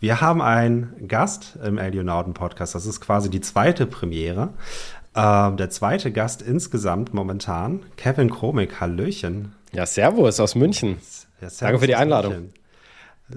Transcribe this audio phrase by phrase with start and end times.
[0.00, 2.76] Wir haben einen Gast im Alionauten Podcast.
[2.76, 4.50] Das ist quasi die zweite Premiere.
[5.16, 8.80] Ähm, der zweite Gast insgesamt momentan, Kevin Kromik.
[8.80, 9.54] Hallöchen.
[9.72, 10.98] Ja, Servus aus München.
[11.40, 12.32] Ja, servus danke für die Einladung.
[12.32, 12.54] München.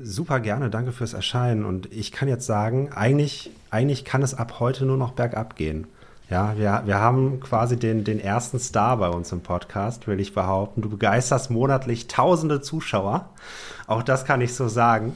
[0.03, 1.65] Super gerne, danke fürs Erscheinen.
[1.65, 5.87] Und ich kann jetzt sagen, eigentlich, eigentlich kann es ab heute nur noch bergab gehen.
[6.29, 10.35] Ja, wir, wir haben quasi den, den ersten Star bei uns im Podcast, will ich
[10.35, 10.81] behaupten.
[10.83, 13.29] Du begeisterst monatlich tausende Zuschauer.
[13.87, 15.13] Auch das kann ich so sagen.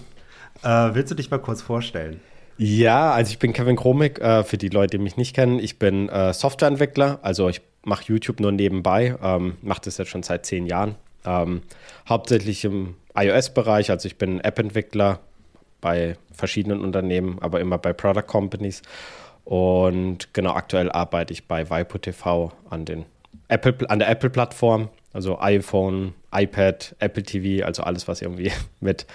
[0.63, 2.19] Äh, willst du dich mal kurz vorstellen?
[2.57, 5.59] Ja, also ich bin Kevin Kromik, äh, für die Leute, die mich nicht kennen.
[5.59, 10.23] Ich bin äh, Softwareentwickler, also ich mache YouTube nur nebenbei, ähm, mache das jetzt schon
[10.23, 10.95] seit zehn Jahren.
[11.25, 11.61] Ähm,
[12.07, 15.19] hauptsächlich im iOS-Bereich, also ich bin App-Entwickler
[15.81, 18.81] bei verschiedenen Unternehmen, aber immer bei Product Companies.
[19.43, 23.05] Und genau, aktuell arbeite ich bei Vipo TV an, den
[23.47, 29.05] Apple, an der Apple-Plattform, also iPhone, iPad, Apple TV, also alles, was irgendwie mit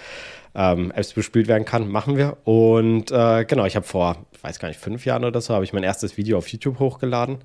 [0.55, 2.37] ähm, Apps bespielt werden kann, machen wir.
[2.43, 5.63] Und äh, genau, ich habe vor, ich weiß gar nicht, fünf Jahren oder so, habe
[5.63, 7.39] ich mein erstes Video auf YouTube hochgeladen.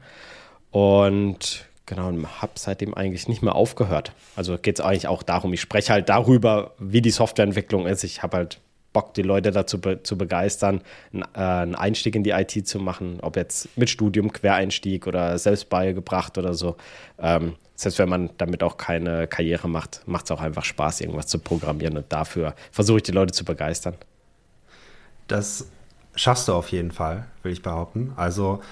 [0.70, 4.12] Und genau, habe seitdem eigentlich nicht mehr aufgehört.
[4.34, 8.05] Also geht es eigentlich auch darum, ich spreche halt darüber, wie die Softwareentwicklung ist.
[8.05, 8.61] Ich habe halt
[8.97, 10.80] Bock, die Leute dazu be zu begeistern,
[11.12, 15.36] einen, äh, einen Einstieg in die IT zu machen, ob jetzt mit Studium, Quereinstieg oder
[15.36, 16.77] selbst beigebracht oder so.
[17.19, 21.27] Ähm, selbst wenn man damit auch keine Karriere macht, macht es auch einfach Spaß, irgendwas
[21.27, 23.97] zu programmieren und dafür versuche ich die Leute zu begeistern.
[25.28, 25.66] Das
[26.14, 28.14] schaffst du auf jeden Fall, will ich behaupten.
[28.16, 28.62] Also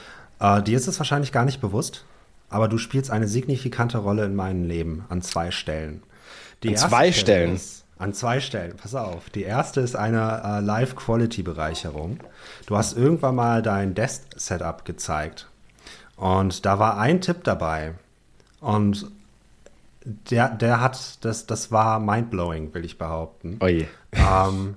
[0.40, 2.06] äh, dir ist es wahrscheinlich gar nicht bewusst,
[2.48, 6.02] aber du spielst eine signifikante Rolle in meinem Leben an zwei Stellen.
[6.62, 7.56] Die an zwei Stellen?
[7.56, 9.30] Ist, an zwei Stellen, pass auf.
[9.30, 12.18] Die erste ist eine äh, Live-Quality-Bereicherung.
[12.66, 15.48] Du hast irgendwann mal dein Desk-Setup gezeigt.
[16.16, 17.94] Und da war ein Tipp dabei.
[18.60, 19.10] Und
[20.04, 23.58] der, der hat, das, das war mindblowing, will ich behaupten.
[23.60, 23.86] Oje.
[24.12, 24.76] Ähm,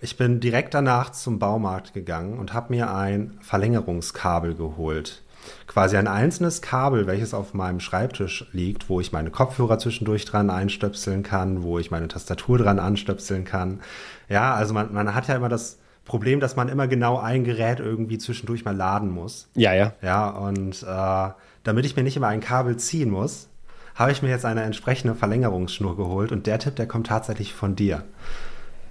[0.00, 5.22] ich bin direkt danach zum Baumarkt gegangen und habe mir ein Verlängerungskabel geholt
[5.66, 10.50] quasi ein einzelnes Kabel, welches auf meinem Schreibtisch liegt, wo ich meine Kopfhörer zwischendurch dran
[10.50, 13.80] einstöpseln kann, wo ich meine Tastatur dran anstöpseln kann.
[14.28, 17.80] Ja, also man, man hat ja immer das Problem, dass man immer genau ein Gerät
[17.80, 19.48] irgendwie zwischendurch mal laden muss.
[19.54, 19.92] Ja, ja.
[20.02, 21.30] Ja, und äh,
[21.64, 23.48] damit ich mir nicht immer ein Kabel ziehen muss,
[23.96, 27.74] habe ich mir jetzt eine entsprechende Verlängerungsschnur geholt und der Tipp, der kommt tatsächlich von
[27.74, 28.04] dir.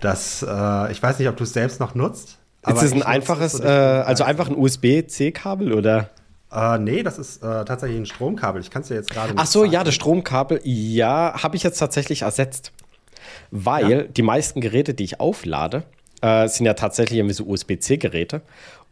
[0.02, 2.38] Das, äh, ich weiß nicht, ob du es selbst noch nutzt.
[2.68, 6.10] Ist es ein einfaches, äh, also einfach ein USB-C-Kabel oder?
[6.52, 8.62] Äh, nee, das ist äh, tatsächlich ein Stromkabel.
[8.62, 9.72] Ich kann es dir jetzt gerade Ach so, sagen.
[9.72, 12.72] ja, das Stromkabel, ja, habe ich jetzt tatsächlich ersetzt.
[13.52, 14.04] Weil ja.
[14.04, 15.84] die meisten Geräte, die ich auflade,
[16.22, 18.42] äh, sind ja tatsächlich irgendwie so USB-C-Geräte.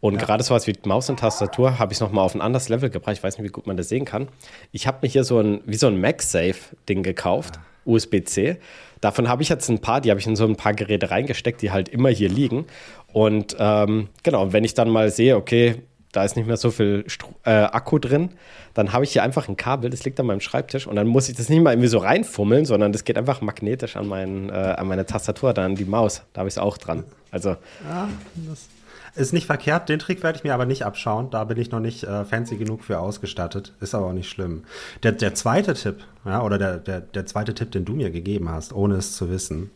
[0.00, 0.20] Und ja.
[0.20, 3.16] gerade sowas wie Maus und Tastatur habe ich nochmal auf ein anderes Level gebracht.
[3.16, 4.28] Ich weiß nicht, wie gut man das sehen kann.
[4.70, 7.62] Ich habe mir hier so ein, wie so ein MagSafe-Ding gekauft, ja.
[7.86, 8.58] USB-C.
[9.00, 11.62] Davon habe ich jetzt ein paar, die habe ich in so ein paar Geräte reingesteckt,
[11.62, 12.66] die halt immer hier liegen.
[13.12, 15.82] Und ähm, genau, wenn ich dann mal sehe, okay,
[16.14, 18.30] da ist nicht mehr so viel Stru äh, Akku drin.
[18.72, 21.28] Dann habe ich hier einfach ein Kabel, das liegt an meinem Schreibtisch und dann muss
[21.28, 24.52] ich das nicht mal irgendwie so reinfummeln, sondern das geht einfach magnetisch an, mein, äh,
[24.52, 26.22] an meine Tastatur, dann an die Maus.
[26.32, 27.04] Da habe ich es auch dran.
[27.30, 27.50] Also.
[27.88, 28.08] Ja,
[28.48, 28.68] das
[29.16, 29.88] ist nicht verkehrt.
[29.88, 31.30] Den Trick werde ich mir aber nicht abschauen.
[31.30, 33.72] Da bin ich noch nicht äh, fancy genug für ausgestattet.
[33.80, 34.64] Ist aber auch nicht schlimm.
[35.02, 38.48] Der, der zweite Tipp, ja, oder der, der, der zweite Tipp, den du mir gegeben
[38.48, 39.70] hast, ohne es zu wissen.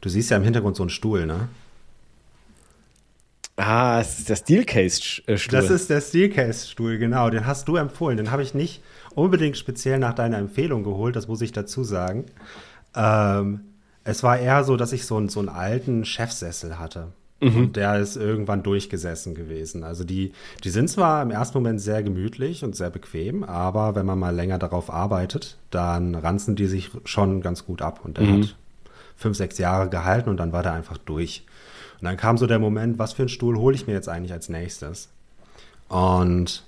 [0.00, 1.48] Du siehst ja im Hintergrund so einen Stuhl, ne?
[3.56, 5.36] Ah, es ist der Steelcase-Stuhl.
[5.50, 7.30] Das ist der Steelcase-Stuhl, genau.
[7.30, 8.16] Den hast du empfohlen.
[8.16, 8.82] Den habe ich nicht
[9.14, 12.26] unbedingt speziell nach deiner Empfehlung geholt, das muss ich dazu sagen.
[12.96, 13.60] Ähm,
[14.02, 17.08] es war eher so, dass ich so, einen, so einen alten Chefsessel hatte.
[17.40, 17.56] Mhm.
[17.56, 19.84] Und der ist irgendwann durchgesessen gewesen.
[19.84, 20.32] Also die,
[20.62, 24.34] die sind zwar im ersten Moment sehr gemütlich und sehr bequem, aber wenn man mal
[24.34, 28.00] länger darauf arbeitet, dann ranzen die sich schon ganz gut ab.
[28.04, 28.42] Und der mhm.
[28.42, 28.56] hat
[29.16, 31.44] fünf, sechs Jahre gehalten und dann war der einfach durch.
[32.04, 34.34] Und dann kam so der Moment, was für einen Stuhl hole ich mir jetzt eigentlich
[34.34, 35.08] als nächstes?
[35.88, 36.62] Und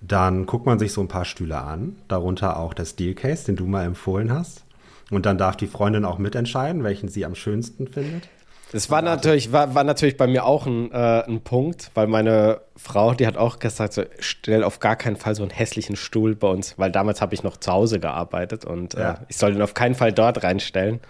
[0.00, 3.66] dann guckt man sich so ein paar Stühle an, darunter auch der Steelcase, den du
[3.66, 4.62] mal empfohlen hast.
[5.10, 8.28] Und dann darf die Freundin auch mitentscheiden, welchen sie am schönsten findet.
[8.70, 12.60] Das war natürlich, war, war natürlich bei mir auch ein, äh, ein Punkt, weil meine
[12.76, 16.36] Frau, die hat auch gesagt, so, stell auf gar keinen Fall so einen hässlichen Stuhl
[16.36, 19.10] bei uns, weil damals habe ich noch zu Hause gearbeitet und äh, ja.
[19.14, 21.00] äh, ich soll den auf keinen Fall dort reinstellen.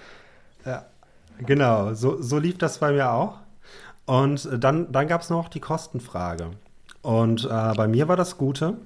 [0.64, 0.86] Ja.
[1.46, 3.38] Genau, so, so lief das bei mir auch.
[4.06, 6.50] Und dann, dann gab es noch die Kostenfrage.
[7.02, 8.76] Und äh, bei mir war das Gute.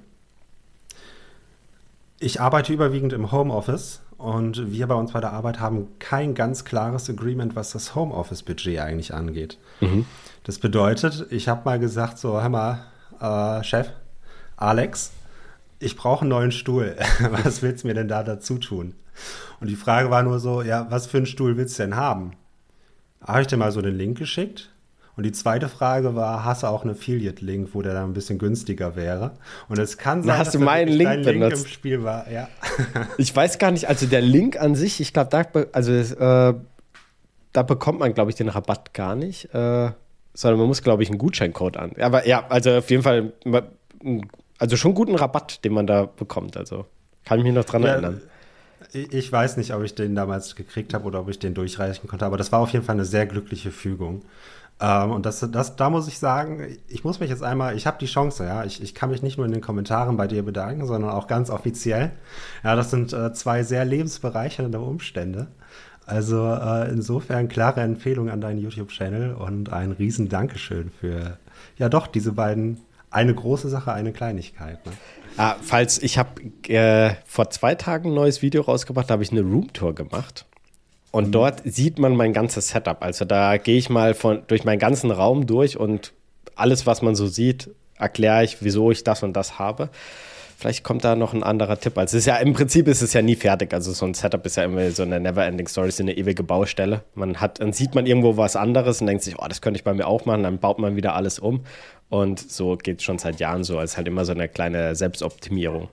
[2.19, 6.63] Ich arbeite überwiegend im Homeoffice und wir bei uns bei der Arbeit haben kein ganz
[6.63, 9.57] klares Agreement, was das Homeoffice-Budget eigentlich angeht.
[9.81, 10.05] Mhm.
[10.43, 12.85] Das bedeutet, ich habe mal gesagt, so, hör mal,
[13.19, 13.89] äh, Chef,
[14.55, 15.11] Alex,
[15.79, 16.95] ich brauche einen neuen Stuhl.
[17.43, 18.93] was willst du mir denn da dazu tun?
[19.59, 22.31] Und die Frage war nur so, ja, was für einen Stuhl willst du denn haben?
[23.33, 24.71] Habe ich dir mal so den Link geschickt
[25.15, 28.37] Und die zweite Frage war, hast du auch einen Affiliate-Link, wo der dann ein bisschen
[28.37, 29.31] günstiger wäre?
[29.69, 31.65] Und es kann sein, hast dass du meinen Link dein Link benutzt?
[31.65, 32.29] im Spiel war.
[32.29, 32.49] Ja.
[33.17, 36.53] ich weiß gar nicht, also der Link an sich, ich glaube, da, also, äh,
[37.53, 39.91] da bekommt man, glaube ich, den Rabatt gar nicht, äh,
[40.33, 41.93] sondern man muss, glaube ich, einen Gutscheincode an.
[41.99, 43.31] Aber ja, also auf jeden Fall,
[44.57, 46.57] also schon guten Rabatt, den man da bekommt.
[46.57, 46.85] Also
[47.23, 48.21] kann ich mich noch dran ja, erinnern.
[48.95, 52.25] Ich weiß nicht, ob ich den damals gekriegt habe oder ob ich den durchreichen konnte,
[52.25, 54.23] aber das war auf jeden Fall eine sehr glückliche Fügung.
[54.79, 57.97] Ähm, und das, das, da muss ich sagen, ich muss mich jetzt einmal, ich habe
[57.99, 60.85] die Chance, ja, ich, ich kann mich nicht nur in den Kommentaren bei dir bedanken,
[60.85, 62.11] sondern auch ganz offiziell.
[62.63, 65.47] Ja, das sind äh, zwei sehr lebensbereichernde Umstände.
[66.05, 71.37] Also äh, insofern klare Empfehlung an deinen YouTube-Channel und ein riesen Dankeschön für,
[71.77, 72.77] ja doch, diese beiden,
[73.15, 74.85] eine große Sache, eine Kleinigkeit.
[74.85, 74.91] Ne?
[75.37, 79.31] Ah, falls, ich habe äh, vor zwei Tagen ein neues Video rausgebracht, da habe ich
[79.31, 80.45] eine Roomtour gemacht.
[81.11, 81.31] Und mhm.
[81.31, 83.01] dort sieht man mein ganzes Setup.
[83.01, 86.13] Also da gehe ich mal von, durch meinen ganzen Raum durch und
[86.55, 89.89] alles, was man so sieht, erkläre ich, wieso ich das und das habe.
[90.57, 91.97] Vielleicht kommt da noch ein anderer Tipp.
[91.97, 93.73] Also es ist ja im Prinzip ist es ja nie fertig.
[93.73, 97.03] Also so ein Setup ist ja immer so eine Never-Ending Story, ist eine ewige Baustelle.
[97.13, 99.83] Man hat, dann sieht man irgendwo was anderes und denkt sich, oh, das könnte ich
[99.83, 100.43] bei mir auch machen.
[100.43, 101.65] Dann baut man wieder alles um.
[102.09, 103.79] Und so geht es schon seit Jahren so.
[103.79, 105.89] Es ist halt immer so eine kleine Selbstoptimierung.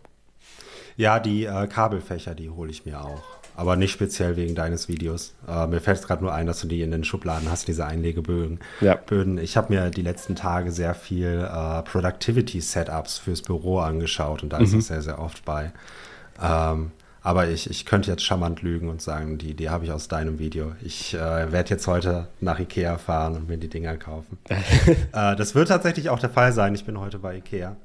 [0.97, 5.35] Ja, die äh, Kabelfächer, die hole ich mir auch aber nicht speziell wegen deines Videos.
[5.47, 7.87] Äh, mir fällt es gerade nur ein, dass du die in den Schubladen hast, diese
[7.87, 8.61] Einlegebögen.
[8.81, 8.95] Ja.
[8.95, 9.39] Böden.
[9.39, 14.59] Ich habe mir die letzten Tage sehr viel äh, Productivity-Setups fürs Büro angeschaut und da
[14.59, 14.65] mhm.
[14.65, 15.73] ist es sehr, sehr oft bei.
[16.43, 16.93] Ähm,
[17.25, 20.41] aber ich, ich könnte jetzt charmant lügen und sagen, die, die habe ich aus deinem
[20.41, 20.73] Video.
[20.83, 24.39] Ich äh, werde jetzt heute nach Ikea fahren und mir die Dinger kaufen.
[24.49, 26.75] äh, das wird tatsächlich auch der Fall sein.
[26.75, 27.77] Ich bin heute bei Ikea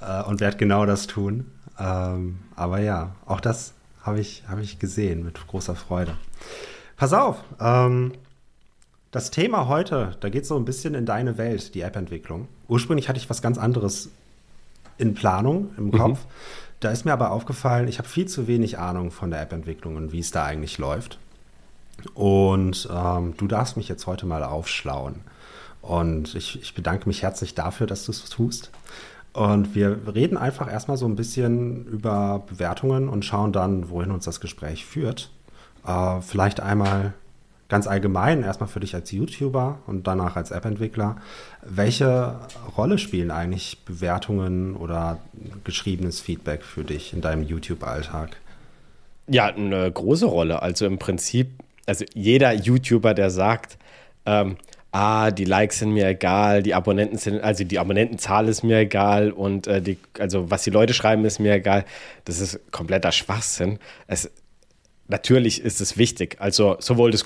[0.00, 1.52] äh, und werde genau das tun.
[1.78, 6.16] Ähm, aber ja, auch das habe ich, hab ich gesehen mit großer Freude.
[6.96, 8.12] Pass auf, ähm,
[9.10, 12.48] das Thema heute, da geht es so ein bisschen in deine Welt, die App-Entwicklung.
[12.68, 14.10] Ursprünglich hatte ich was ganz anderes
[14.98, 15.92] in Planung im mhm.
[15.92, 16.18] Kopf.
[16.18, 16.30] Mhm.
[16.80, 20.12] Da ist mir aber aufgefallen, ich habe viel zu wenig Ahnung von der App-Entwicklung und
[20.12, 21.18] wie es da eigentlich läuft.
[22.14, 25.16] Und ähm, du darfst mich jetzt heute mal aufschlauen.
[25.82, 28.70] Und ich, ich bedanke mich herzlich dafür, dass du es tust.
[29.32, 34.24] Und wir reden einfach erstmal so ein bisschen über Bewertungen und schauen dann, wohin uns
[34.24, 35.30] das Gespräch führt.
[35.86, 37.14] Äh, vielleicht einmal
[37.68, 41.16] ganz allgemein, erstmal für dich als YouTuber und danach als App-Entwickler.
[41.62, 42.34] Welche
[42.76, 45.18] Rolle spielen eigentlich Bewertungen oder
[45.64, 48.36] geschriebenes Feedback für dich in deinem YouTube-Alltag?
[49.28, 50.60] Ja, eine große Rolle.
[50.62, 51.50] Also im Prinzip,
[51.86, 53.78] also jeder YouTuber, der sagt,
[54.26, 54.56] ähm,
[54.92, 59.30] ah, die Likes sind mir egal, die Abonnenten sind, also die Abonnentenzahl ist mir egal
[59.30, 61.84] und äh, die, also was die Leute schreiben, ist mir egal.
[62.24, 63.78] Das ist kompletter Schwachsinn.
[64.08, 64.30] Es,
[65.06, 66.36] natürlich ist es wichtig.
[66.40, 67.24] Also sowohl das,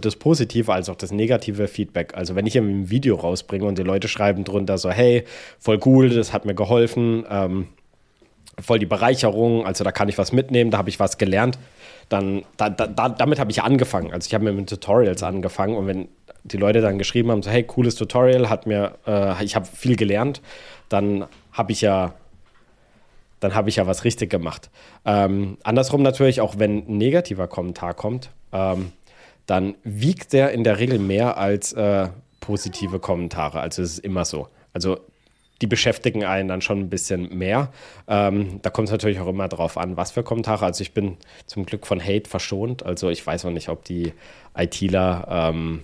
[0.00, 2.14] das positive als auch das negative Feedback.
[2.14, 5.24] Also wenn ich ein Video rausbringe und die Leute schreiben drunter so, hey,
[5.58, 7.68] voll cool, das hat mir geholfen, ähm,
[8.60, 11.58] voll die Bereicherung, also da kann ich was mitnehmen, da habe ich was gelernt,
[12.08, 14.12] dann da, da, damit habe ich angefangen.
[14.12, 16.08] Also ich habe mit Tutorials angefangen und wenn
[16.44, 19.96] die Leute dann geschrieben haben, so hey, cooles Tutorial, hat mir, äh, ich habe viel
[19.96, 20.40] gelernt,
[20.88, 22.14] dann habe ich ja
[23.44, 24.70] dann habe ich ja was richtig gemacht.
[25.04, 28.92] Ähm, andersrum natürlich, auch wenn ein negativer Kommentar kommt, ähm,
[29.44, 32.08] dann wiegt der in der Regel mehr als äh,
[32.40, 33.60] positive Kommentare.
[33.60, 34.48] Also es ist immer so.
[34.72, 34.98] Also
[35.60, 37.70] die beschäftigen einen dann schon ein bisschen mehr.
[38.08, 40.64] Ähm, da kommt es natürlich auch immer drauf an, was für Kommentare.
[40.64, 42.82] Also ich bin zum Glück von Hate verschont.
[42.82, 44.14] Also ich weiß noch nicht, ob die
[44.56, 45.82] ITler ähm,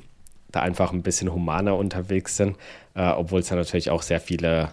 [0.52, 2.57] da einfach ein bisschen humaner unterwegs sind,
[2.95, 4.71] äh, obwohl es da natürlich auch sehr viele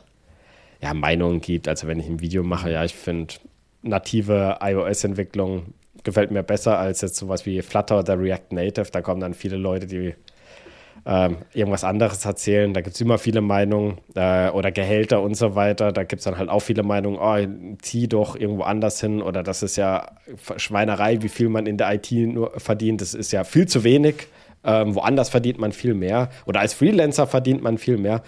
[0.82, 1.68] ja, Meinungen gibt.
[1.68, 3.36] Also wenn ich ein Video mache, ja, ich finde
[3.82, 8.92] native iOS-Entwicklung gefällt mir besser als jetzt sowas wie Flutter oder React Native.
[8.92, 10.14] Da kommen dann viele Leute, die
[11.06, 12.74] ähm, irgendwas anderes erzählen.
[12.74, 15.92] Da gibt es immer viele Meinungen äh, oder Gehälter und so weiter.
[15.92, 19.44] Da gibt es dann halt auch viele Meinungen, oh, zieh doch irgendwo anders hin oder
[19.44, 20.12] das ist ja
[20.58, 23.02] Schweinerei, wie viel man in der IT nur verdient.
[23.02, 24.28] Das ist ja viel zu wenig.
[24.64, 28.22] Ähm, woanders verdient man viel mehr oder als Freelancer verdient man viel mehr.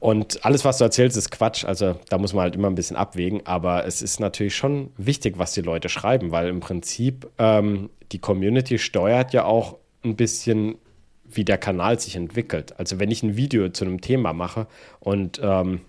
[0.00, 1.64] Und alles, was du erzählst, ist Quatsch.
[1.64, 3.42] Also da muss man halt immer ein bisschen abwägen.
[3.44, 8.18] Aber es ist natürlich schon wichtig, was die Leute schreiben, weil im Prinzip ähm, die
[8.18, 10.76] Community steuert ja auch ein bisschen,
[11.24, 12.78] wie der Kanal sich entwickelt.
[12.78, 14.66] Also wenn ich ein Video zu einem Thema mache
[15.00, 15.82] und ähm,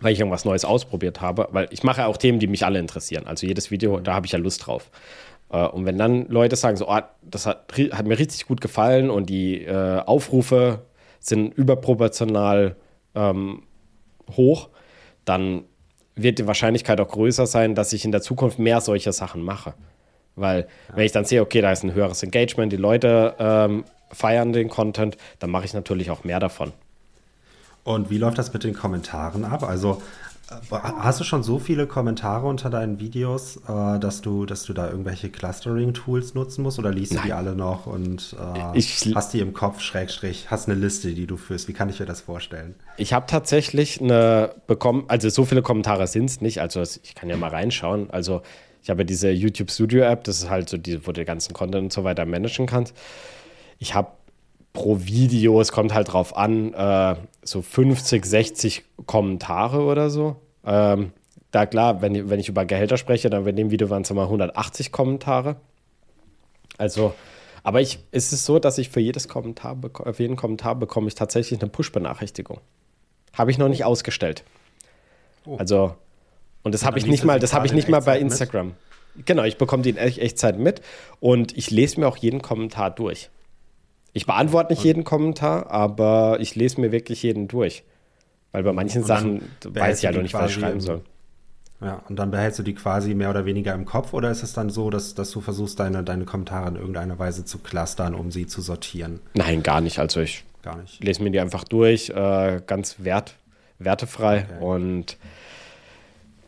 [0.00, 2.78] weil ich irgendwas Neues ausprobiert habe, weil ich mache ja auch Themen, die mich alle
[2.78, 3.26] interessieren.
[3.26, 4.90] Also jedes Video, da habe ich ja Lust drauf.
[5.50, 9.10] Äh, und wenn dann Leute sagen, so, oh, das hat, hat, mir richtig gut gefallen
[9.10, 10.82] und die äh, Aufrufe
[11.20, 12.76] sind überproportional
[13.14, 13.62] ähm,
[14.36, 14.68] hoch,
[15.24, 15.64] dann
[16.16, 19.74] wird die Wahrscheinlichkeit auch größer sein, dass ich in der Zukunft mehr solche Sachen mache.
[20.36, 20.96] Weil, ja.
[20.96, 24.68] wenn ich dann sehe, okay, da ist ein höheres Engagement, die Leute ähm, feiern den
[24.68, 26.72] Content, dann mache ich natürlich auch mehr davon.
[27.84, 29.62] Und wie läuft das mit den Kommentaren ab?
[29.62, 30.00] Also
[30.70, 34.90] hast du schon so viele Kommentare unter deinen Videos, äh, dass, du, dass du da
[34.90, 37.22] irgendwelche Clustering-Tools nutzen musst oder liest Nein.
[37.22, 41.14] du die alle noch und äh, ich, hast die im Kopf, Schrägstrich, hast eine Liste,
[41.14, 41.68] die du führst?
[41.68, 42.74] Wie kann ich mir das vorstellen?
[42.96, 47.28] Ich habe tatsächlich eine bekommen, also so viele Kommentare sind es nicht, also ich kann
[47.28, 48.10] ja mal reinschauen.
[48.10, 48.42] Also
[48.82, 51.54] ich habe diese YouTube Studio App, das ist halt so die, wo du den ganzen
[51.54, 52.94] Content und so weiter managen kannst.
[53.78, 54.10] Ich habe
[54.74, 60.36] pro Video, es kommt halt drauf an, äh, so 50, 60 Kommentare oder so.
[60.66, 61.12] Ähm,
[61.50, 64.24] da klar, wenn, wenn ich über Gehälter spreche, dann bei dem Video waren es mal
[64.24, 65.56] 180 Kommentare.
[66.76, 67.14] Also,
[67.62, 69.78] aber ich, ist es so, dass ich für jedes Kommentar,
[70.12, 72.60] für jeden Kommentar bekomme ich tatsächlich eine Push-Benachrichtigung.
[73.32, 74.42] Habe ich noch nicht ausgestellt.
[75.46, 75.56] Oh.
[75.56, 75.94] Also,
[76.64, 78.74] und das habe ich nicht mal, das habe ich nicht mal bei Instagram.
[79.14, 79.26] Mit?
[79.26, 80.82] Genau, ich bekomme die in Echtzeit mit
[81.20, 83.30] und ich lese mir auch jeden Kommentar durch.
[84.14, 87.84] Ich beantworte nicht jeden Kommentar, aber ich lese mir wirklich jeden durch.
[88.52, 91.02] Weil bei manchen Sachen weiß ich halt noch nicht, was ich schreiben soll.
[91.80, 94.52] Ja, und dann behältst du die quasi mehr oder weniger im Kopf oder ist es
[94.52, 98.30] dann so, dass, dass du versuchst, deine, deine Kommentare in irgendeiner Weise zu clustern, um
[98.30, 99.20] sie zu sortieren?
[99.34, 99.98] Nein, gar nicht.
[99.98, 101.02] Also ich gar nicht.
[101.02, 103.34] lese mir die einfach durch, äh, ganz wert,
[103.80, 104.64] wertefrei okay.
[104.64, 105.18] und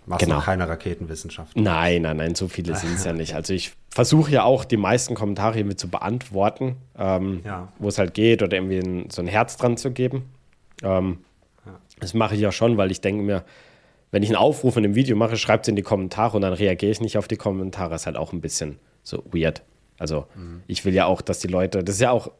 [0.06, 0.40] Machst genau.
[0.40, 1.56] keine Raketenwissenschaft?
[1.56, 3.34] Nein, nein, nein, so viele sind es ja nicht.
[3.34, 7.68] Also ich versuche ja auch die meisten Kommentare mit zu beantworten, ähm, ja.
[7.78, 10.30] wo es halt geht oder irgendwie ein, so ein Herz dran zu geben.
[10.82, 11.18] Ähm,
[11.64, 11.78] ja.
[11.98, 13.44] Das mache ich ja schon, weil ich denke mir,
[14.10, 16.52] wenn ich einen Aufruf in einem Video mache, schreibt es in die Kommentare und dann
[16.52, 17.90] reagiere ich nicht auf die Kommentare.
[17.90, 19.62] Das ist halt auch ein bisschen so weird.
[19.98, 20.62] Also mhm.
[20.68, 22.30] ich will ja auch, dass die Leute, das ist ja auch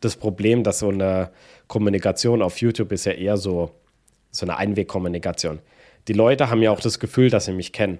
[0.00, 1.30] das Problem, dass so eine
[1.66, 3.72] Kommunikation auf YouTube ist ja eher so,
[4.30, 5.60] so eine Einwegkommunikation
[6.08, 7.98] die Leute haben ja auch das Gefühl, dass sie mich kennen.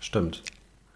[0.00, 0.42] Stimmt.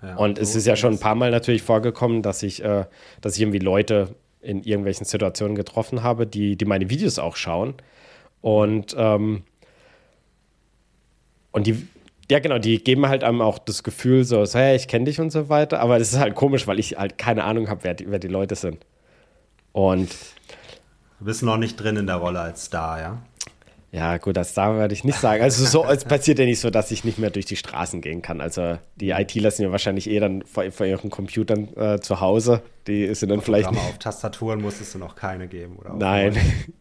[0.02, 2.85] Ja, und es ist ja schon ein paar Mal natürlich vorgekommen, dass ich, äh,
[3.21, 7.75] dass ich irgendwie Leute in irgendwelchen Situationen getroffen habe, die, die meine Videos auch schauen.
[8.40, 9.43] Und, ähm,
[11.50, 11.88] und die,
[12.31, 15.21] ja genau, die geben halt einem auch das Gefühl so, so hey, ich kenne dich
[15.21, 15.81] und so weiter.
[15.81, 18.55] Aber das ist halt komisch, weil ich halt keine Ahnung habe, wer, wer die Leute
[18.55, 18.87] sind.
[19.73, 20.09] Und
[21.19, 23.19] Du bist noch nicht drin in der Rolle als Star, ja?
[23.90, 25.42] Ja, gut, das da würde ich nicht sagen.
[25.42, 28.21] Also so, es passiert ja nicht so, dass ich nicht mehr durch die Straßen gehen
[28.21, 28.42] kann.
[28.42, 32.61] Also die ITler sind ja wahrscheinlich eh dann vor, vor ihren Computern äh, zu Hause.
[32.87, 33.71] Die sind dann vielleicht.
[33.71, 35.95] Nicht auf Tastaturen musstest du noch keine geben, oder?
[35.95, 36.37] Nein.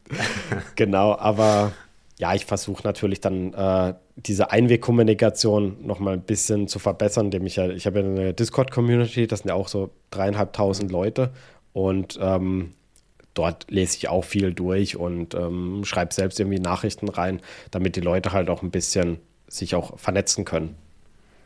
[0.75, 1.71] genau, aber
[2.19, 7.45] ja, ich versuche natürlich dann äh, diese Einwegkommunikation noch mal ein bisschen zu verbessern, indem
[7.45, 11.31] ich ja, ich habe ja eine Discord-Community, das sind ja auch so dreieinhalbtausend Leute.
[11.73, 12.73] Und ähm,
[13.37, 17.41] dort lese ich auch viel durch und ähm, schreibe selbst irgendwie Nachrichten rein,
[17.71, 20.75] damit die Leute halt auch ein bisschen sich auch vernetzen können.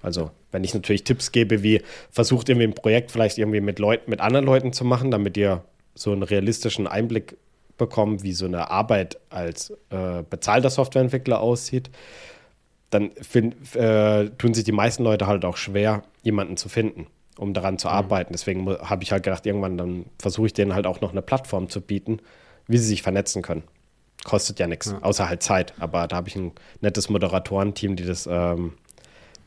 [0.02, 4.10] Also, wenn ich natürlich Tipps gebe, wie versucht irgendwie ein Projekt vielleicht irgendwie mit Leuten,
[4.10, 7.38] mit anderen Leuten zu machen, damit ihr so einen realistischen Einblick
[7.78, 11.92] bekommt, wie so eine Arbeit als äh, bezahlter Softwareentwickler aussieht,
[12.90, 17.08] dann find, äh, tun sich die meisten Leute halt auch schwer, jemanden zu finden
[17.38, 17.94] um daran zu mhm.
[17.94, 18.34] arbeiten.
[18.34, 21.70] Deswegen habe ich halt gedacht, irgendwann dann versuche ich denen halt auch noch eine Plattform
[21.70, 22.20] zu bieten,
[22.68, 23.64] wie sie sich vernetzen können.
[24.24, 25.02] Kostet ja nichts, ja.
[25.02, 25.74] außer halt Zeit.
[25.80, 28.74] Aber da habe ich ein nettes Moderatorenteam, die das, ähm,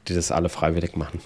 [0.09, 1.21] die das alle freiwillig machen.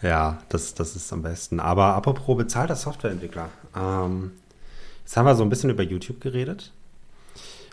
[0.00, 1.60] Ja, das, das ist am besten.
[1.60, 3.48] Aber apropos bezahlter Softwareentwickler.
[3.76, 4.32] Ähm,
[5.00, 6.72] jetzt haben wir so ein bisschen über YouTube geredet.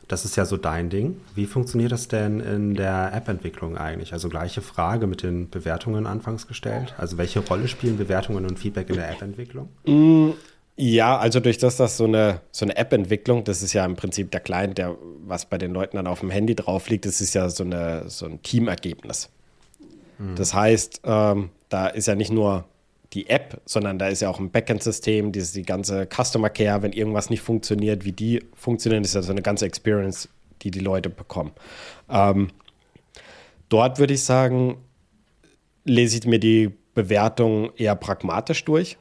[0.08, 1.20] Das ist ja so dein Ding.
[1.34, 4.14] Wie funktioniert das denn in der App-Entwicklung eigentlich?
[4.14, 6.94] Also gleiche Frage mit den Bewertungen anfangs gestellt.
[6.98, 9.70] Also welche Rolle spielen Bewertungen und Feedback in der App-Entwicklung?
[9.86, 10.32] Mm,
[10.78, 14.32] ja, also durch das, dass so eine, so eine App-Entwicklung, das ist ja im Prinzip
[14.32, 14.96] der Client, der
[15.26, 18.10] was bei den Leuten dann auf dem Handy drauf liegt, das ist ja so, eine,
[18.10, 19.30] so ein Teamergebnis.
[20.20, 20.36] Mhm.
[20.36, 22.66] Das heißt, ähm, da ist ja nicht nur
[23.16, 26.92] die App, sondern da ist ja auch ein Backend-System, dieses, die ganze Customer Care, wenn
[26.92, 30.30] irgendwas nicht funktioniert, wie die funktionieren, ist ja so eine ganze Experience,
[30.62, 31.52] die die Leute bekommen.
[32.10, 32.50] Ähm,
[33.70, 34.78] dort würde ich sagen,
[35.86, 38.98] lese ich mir die Bewertung eher pragmatisch durch.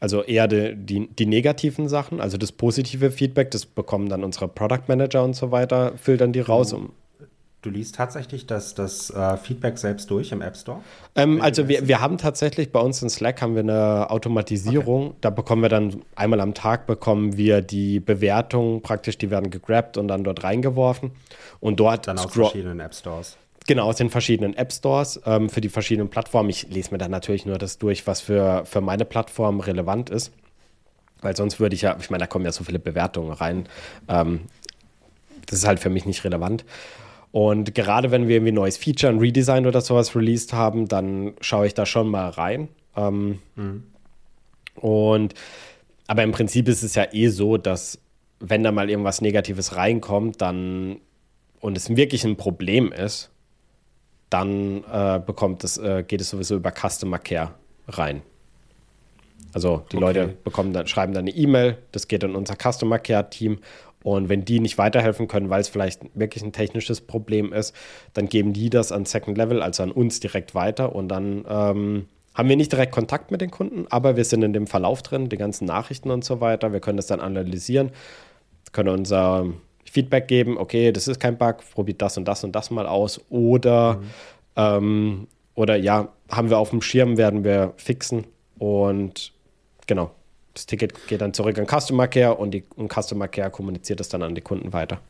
[0.00, 4.48] Also eher die, die, die, negativen Sachen, also das positive Feedback, das bekommen dann unsere
[4.48, 6.92] Product Manager und so weiter, filtern die raus, um
[7.62, 10.80] Du liest tatsächlich das, das äh, Feedback selbst durch im App Store?
[11.14, 15.06] Ähm, also wir, wir haben tatsächlich bei uns in Slack haben wir eine Automatisierung.
[15.06, 15.16] Okay.
[15.20, 19.96] Da bekommen wir dann einmal am Tag bekommen wir die Bewertungen praktisch, die werden gegrabt
[19.96, 21.12] und dann dort reingeworfen.
[21.60, 23.36] Und dort dann aus verschiedenen App Stores.
[23.68, 26.50] Genau, aus den verschiedenen App Stores ähm, für die verschiedenen Plattformen.
[26.50, 30.32] Ich lese mir dann natürlich nur das durch, was für, für meine Plattform relevant ist.
[31.20, 33.68] Weil sonst würde ich ja, ich meine, da kommen ja so viele Bewertungen rein.
[34.08, 34.40] Ähm,
[35.46, 36.64] das ist halt für mich nicht relevant.
[37.32, 41.32] Und gerade wenn wir irgendwie ein neues Feature, ein Redesign oder sowas released haben, dann
[41.40, 42.68] schaue ich da schon mal rein.
[42.94, 43.84] Ähm, mhm.
[44.74, 45.34] Und
[46.06, 47.98] aber im Prinzip ist es ja eh so, dass
[48.38, 51.00] wenn da mal irgendwas Negatives reinkommt, dann
[51.60, 53.30] und es wirklich ein Problem ist,
[54.28, 57.54] dann äh, bekommt es, äh, geht es sowieso über Customer Care
[57.88, 58.22] rein.
[59.54, 60.04] Also die okay.
[60.04, 63.58] Leute bekommen dann, schreiben dann eine E-Mail, das geht an unser Customer Care Team
[64.02, 67.74] und wenn die nicht weiterhelfen können, weil es vielleicht wirklich ein technisches Problem ist,
[68.14, 72.06] dann geben die das an Second Level, also an uns direkt weiter und dann ähm,
[72.34, 75.28] haben wir nicht direkt Kontakt mit den Kunden, aber wir sind in dem Verlauf drin,
[75.28, 76.72] die ganzen Nachrichten und so weiter.
[76.72, 77.90] Wir können das dann analysieren,
[78.72, 79.46] können unser
[79.84, 83.20] Feedback geben, okay, das ist kein Bug, probiert das und das und das mal aus
[83.28, 84.06] oder, mhm.
[84.56, 88.24] ähm, oder ja, haben wir auf dem Schirm, werden wir fixen
[88.58, 89.32] und
[89.86, 90.12] genau,
[90.54, 94.08] das Ticket geht dann zurück an Customer Care und, die, und Customer Care kommuniziert es
[94.08, 95.00] dann an die Kunden weiter.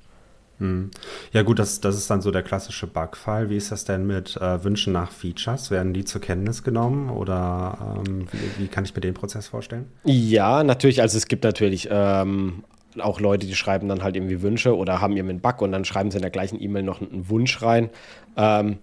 [0.59, 0.91] Hm.
[1.33, 3.51] Ja gut, das, das ist dann so der klassische Bugfall.
[3.51, 5.71] Wie ist das denn mit äh, Wünschen nach Features?
[5.71, 9.91] Werden die zur Kenntnis genommen oder ähm, wie, wie, kann ich mir den Prozess vorstellen?
[10.05, 11.01] Ja, natürlich.
[11.01, 12.63] Also es gibt natürlich ähm,
[13.01, 15.85] auch Leute, die schreiben dann halt irgendwie Wünsche oder haben irgendwie einen Bug und dann
[15.85, 17.91] schreiben sie in der gleichen E-Mail noch einen Wunsch rein.
[18.37, 18.79] Ähm,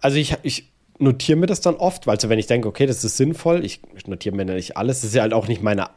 [0.00, 0.69] also ich, ich
[1.00, 3.80] notiere mir das dann oft, weil so wenn ich denke, okay, das ist sinnvoll, ich
[4.06, 5.00] notiere mir nicht alles.
[5.00, 5.88] Das ist ja halt auch nicht meine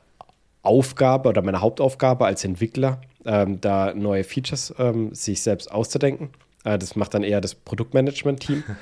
[0.62, 6.30] Aufgabe oder meine Hauptaufgabe als Entwickler, ähm, da neue Features ähm, sich selbst auszudenken.
[6.64, 8.64] Äh, das macht dann eher das Produktmanagement-Team.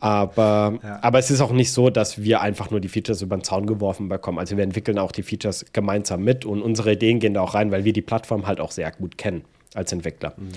[0.00, 0.98] Aber, ja.
[1.00, 3.66] aber es ist auch nicht so, dass wir einfach nur die Features über den Zaun
[3.66, 4.40] geworfen bekommen.
[4.40, 7.70] Also wir entwickeln auch die Features gemeinsam mit und unsere Ideen gehen da auch rein,
[7.70, 10.34] weil wir die Plattform halt auch sehr gut kennen als Entwickler.
[10.36, 10.52] Mhm.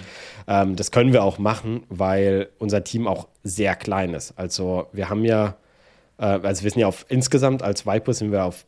[0.48, 4.38] Ähm, das können wir auch machen, weil unser Team auch sehr klein ist.
[4.38, 5.56] Also wir haben ja,
[6.18, 8.66] äh, also wir sind ja auf insgesamt als Vipo sind wir auf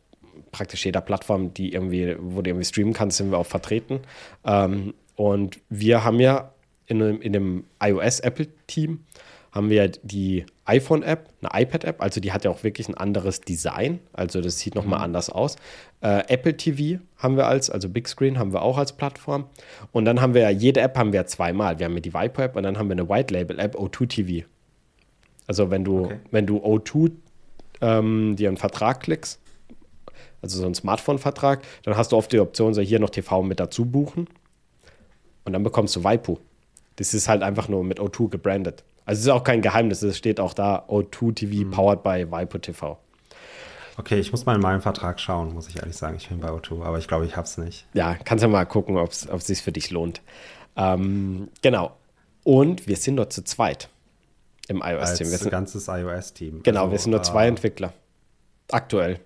[0.50, 4.00] praktisch jeder Plattform, die irgendwie, wo du irgendwie streamen kannst, sind wir auch vertreten.
[4.44, 6.52] Ähm, und wir haben ja
[6.86, 9.04] in, in dem iOS-Apple-Team
[9.58, 13.98] haben wir die iPhone-App, eine iPad-App, also die hat ja auch wirklich ein anderes Design,
[14.12, 15.06] also das sieht nochmal mhm.
[15.06, 15.56] anders aus.
[16.00, 19.46] Äh, Apple TV haben wir als, also Big Screen haben wir auch als Plattform.
[19.90, 21.80] Und dann haben wir ja, jede App haben wir zweimal.
[21.80, 24.46] Wir haben ja die Viper-App und dann haben wir eine White-Label-App, O2 TV.
[25.48, 26.20] Also wenn du, okay.
[26.30, 27.10] wenn du O2
[27.80, 29.40] ähm, dir einen Vertrag klickst,
[30.40, 33.58] also so einen Smartphone-Vertrag, dann hast du oft die Option, so hier noch TV mit
[33.58, 34.28] dazu buchen
[35.44, 36.36] und dann bekommst du Waipu.
[36.94, 38.84] Das ist halt einfach nur mit O2 gebrandet.
[39.08, 41.70] Also es ist auch kein Geheimnis, es steht auch da O2 TV mhm.
[41.70, 42.98] powered by Waipu TV.
[43.96, 46.16] Okay, ich muss mal in meinen Vertrag schauen, muss ich ehrlich sagen.
[46.18, 47.86] Ich bin bei O2, aber ich glaube, ich habe es nicht.
[47.94, 50.20] Ja, kannst ja mal gucken, ob es sich für dich lohnt.
[50.76, 51.96] Ähm, genau.
[52.44, 53.88] Und wir sind dort zu zweit
[54.68, 55.32] im iOS-Team.
[55.32, 56.62] Als ganzes iOS-Team.
[56.62, 57.94] Genau, also, wir sind nur zwei äh, Entwickler.
[58.70, 59.20] Aktuell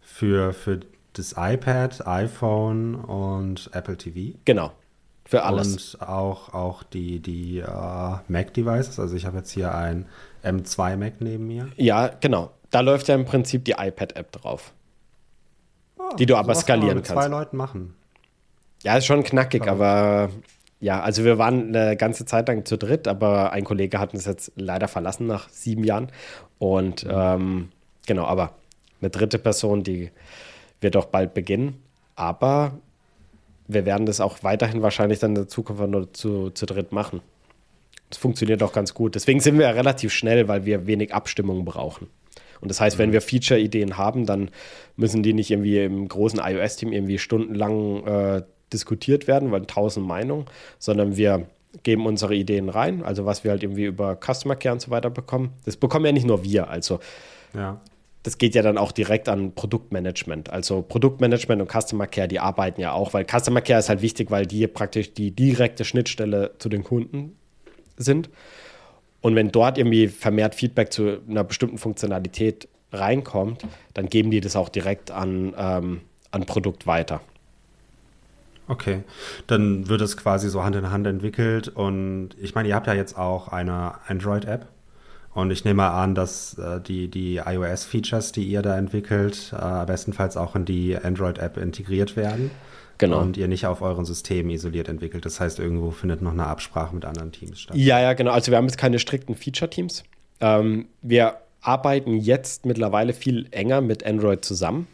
[0.00, 0.80] für, für
[1.12, 4.38] das iPad, iPhone und Apple TV.
[4.46, 4.72] Genau.
[5.28, 5.94] Für alles.
[5.94, 8.98] Und auch, auch die, die uh, Mac-Devices.
[8.98, 10.06] Also ich habe jetzt hier ein
[10.42, 11.68] M2 Mac neben mir.
[11.76, 12.50] Ja, genau.
[12.70, 14.72] Da läuft ja im Prinzip die iPad-App drauf.
[15.98, 17.22] Oh, die du aber skalieren kann kannst.
[17.22, 17.94] zwei Leuten machen.
[18.82, 20.30] Ja, ist schon knackig, aber, aber
[20.80, 24.24] ja, also wir waren eine ganze Zeit lang zu dritt, aber ein Kollege hat uns
[24.24, 26.10] jetzt leider verlassen nach sieben Jahren.
[26.58, 27.10] Und mhm.
[27.12, 27.68] ähm,
[28.06, 28.54] genau, aber
[29.02, 30.10] eine dritte Person, die
[30.80, 31.82] wird auch bald beginnen.
[32.16, 32.78] Aber
[33.68, 37.20] wir werden das auch weiterhin wahrscheinlich dann in der Zukunft nur zu, zu dritt machen.
[38.08, 39.14] Das funktioniert auch ganz gut.
[39.14, 42.08] Deswegen sind wir ja relativ schnell, weil wir wenig Abstimmung brauchen.
[42.60, 43.02] Und das heißt, mhm.
[43.02, 44.50] wenn wir Feature-Ideen haben, dann
[44.96, 50.46] müssen die nicht irgendwie im großen iOS-Team irgendwie stundenlang äh, diskutiert werden, weil tausend Meinungen,
[50.78, 51.46] sondern wir
[51.82, 55.10] geben unsere Ideen rein, also was wir halt irgendwie über Customer Care und so weiter
[55.10, 55.52] bekommen.
[55.66, 56.98] Das bekommen ja nicht nur wir, also
[57.54, 57.80] ja
[58.22, 60.50] das geht ja dann auch direkt an Produktmanagement.
[60.50, 64.30] Also Produktmanagement und Customer Care, die arbeiten ja auch, weil Customer Care ist halt wichtig,
[64.30, 67.36] weil die praktisch die direkte Schnittstelle zu den Kunden
[67.96, 68.28] sind.
[69.20, 73.62] Und wenn dort irgendwie vermehrt Feedback zu einer bestimmten Funktionalität reinkommt,
[73.94, 76.00] dann geben die das auch direkt an, ähm,
[76.30, 77.20] an Produkt weiter.
[78.68, 79.02] Okay,
[79.46, 82.92] dann wird es quasi so Hand in Hand entwickelt und ich meine, ihr habt ja
[82.92, 84.66] jetzt auch eine Android-App.
[85.38, 90.36] Und ich nehme an, dass äh, die, die iOS-Features, die ihr da entwickelt, äh, bestenfalls
[90.36, 92.50] auch in die Android-App integriert werden.
[92.98, 93.20] Genau.
[93.20, 95.24] Und ihr nicht auf euren Systemen isoliert entwickelt.
[95.24, 97.76] Das heißt, irgendwo findet noch eine Absprache mit anderen Teams statt.
[97.76, 98.32] Ja, ja, genau.
[98.32, 100.02] Also wir haben jetzt keine strikten Feature-Teams.
[100.40, 104.88] Ähm, wir arbeiten jetzt mittlerweile viel enger mit Android zusammen,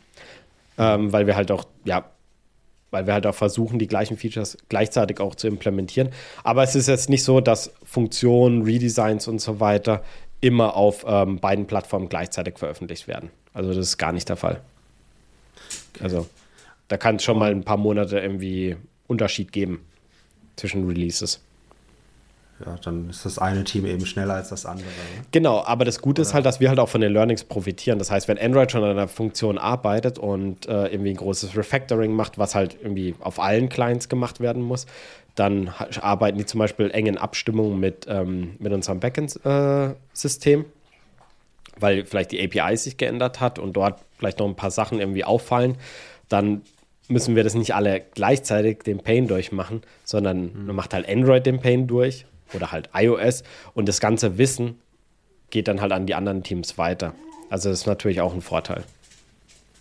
[0.76, 2.04] ähm, weil wir halt auch, ja,
[2.90, 6.10] weil wir halt auch versuchen, die gleichen Features gleichzeitig auch zu implementieren.
[6.42, 10.02] Aber es ist jetzt nicht so, dass Funktionen, Redesigns und so weiter
[10.44, 13.30] immer auf ähm, beiden Plattformen gleichzeitig veröffentlicht werden.
[13.54, 14.60] Also das ist gar nicht der Fall.
[15.94, 16.04] Okay.
[16.04, 16.26] Also
[16.88, 18.76] da kann es schon mal ein paar Monate irgendwie
[19.06, 19.86] Unterschied geben
[20.56, 21.40] zwischen Releases.
[22.64, 24.86] ja, dann ist das eine Team eben schneller als das andere.
[24.86, 25.24] Ne?
[25.32, 27.98] Genau, aber das Gute ist halt, dass wir halt auch von den Learnings profitieren.
[27.98, 32.12] Das heißt, wenn Android schon an einer Funktion arbeitet und äh, irgendwie ein großes Refactoring
[32.12, 34.86] macht, was halt irgendwie auf allen Clients gemacht werden muss,
[35.34, 35.68] dann
[36.00, 40.64] arbeiten die zum Beispiel eng in Abstimmung mit, ähm, mit unserem Backend-System, äh,
[41.80, 45.24] weil vielleicht die API sich geändert hat und dort vielleicht noch ein paar Sachen irgendwie
[45.24, 45.76] auffallen.
[46.28, 46.62] Dann
[47.08, 50.66] müssen wir das nicht alle gleichzeitig den Pain durchmachen, sondern mhm.
[50.66, 53.42] man macht halt Android den Pain durch oder halt iOS
[53.74, 54.78] und das ganze Wissen
[55.50, 57.14] geht dann halt an die anderen Teams weiter.
[57.50, 58.84] Also das ist natürlich auch ein Vorteil.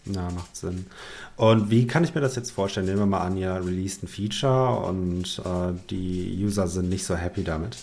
[0.06, 0.88] Ja, macht Sinn.
[1.36, 2.86] Und wie kann ich mir das jetzt vorstellen?
[2.86, 7.16] Nehmen wir mal an, ihr released ein Feature und äh, die User sind nicht so
[7.16, 7.78] happy damit.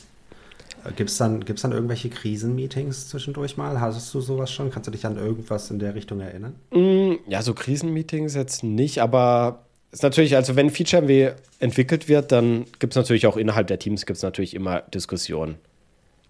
[0.84, 3.80] Äh, Gibt es dann, gibt's dann irgendwelche Krisenmeetings zwischendurch mal?
[3.80, 4.70] Hast du sowas schon?
[4.70, 6.54] Kannst du dich an irgendwas in der Richtung erinnern?
[6.70, 12.30] Mm, ja, so Krisenmeetings jetzt nicht, aber ist natürlich, also wenn ein Feature entwickelt wird,
[12.30, 15.56] dann gibt es natürlich auch innerhalb der Teams gibt es natürlich immer Diskussionen.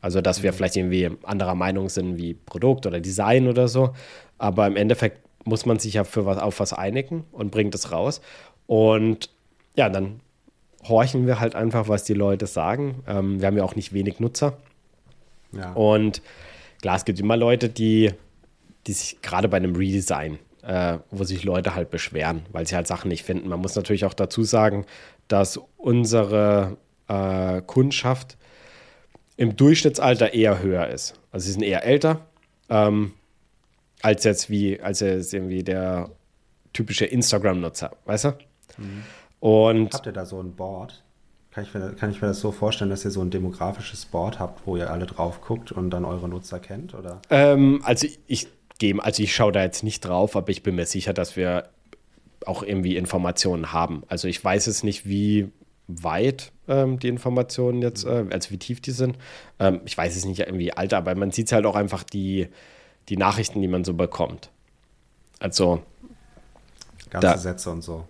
[0.01, 0.57] Also, dass wir mhm.
[0.57, 3.91] vielleicht irgendwie anderer Meinung sind wie Produkt oder Design oder so.
[4.39, 7.93] Aber im Endeffekt muss man sich ja für was, auf was einigen und bringt es
[7.93, 8.21] raus.
[8.67, 9.31] Und
[9.75, 10.21] ja, dann
[10.89, 13.03] horchen wir halt einfach, was die Leute sagen.
[13.07, 14.57] Ähm, wir haben ja auch nicht wenig Nutzer.
[15.53, 15.73] Ja.
[15.73, 16.23] Und
[16.81, 18.13] klar, es gibt immer Leute, die,
[18.87, 22.87] die sich gerade bei einem Redesign äh, wo sich Leute halt beschweren, weil sie halt
[22.87, 23.49] Sachen nicht finden.
[23.49, 24.87] Man muss natürlich auch dazu sagen,
[25.29, 26.77] dass unsere
[27.09, 28.37] äh, Kundschaft
[29.37, 31.15] im Durchschnittsalter eher höher ist.
[31.33, 32.21] Also sie sind eher älter,
[32.69, 33.13] ähm,
[34.03, 36.11] als jetzt wie, als jetzt irgendwie der
[36.73, 38.29] typische Instagram-Nutzer, weißt du?
[38.79, 39.03] Mhm.
[39.41, 41.03] Und Habt ihr da so ein Board?
[41.51, 44.39] Kann ich, mir, kann ich mir das so vorstellen, dass ihr so ein demografisches Board
[44.39, 46.95] habt, wo ihr alle drauf guckt und dann eure Nutzer kennt?
[46.95, 47.21] Oder?
[47.29, 48.47] Ähm, also ich
[48.81, 49.01] geben.
[49.01, 51.69] Also ich schaue da jetzt nicht drauf, aber ich bin mir sicher, dass wir
[52.47, 54.03] auch irgendwie Informationen haben.
[54.09, 55.53] Also ich weiß es nicht, wie
[55.87, 59.17] weit ähm, die Informationen jetzt, äh, also wie tief die sind.
[59.61, 62.49] Ähm, ich weiß es nicht irgendwie alt, aber man sieht halt auch einfach die,
[63.11, 64.51] die Nachrichten, die man so bekommt.
[65.39, 65.83] Also
[67.11, 68.05] ganze da, Sätze und so.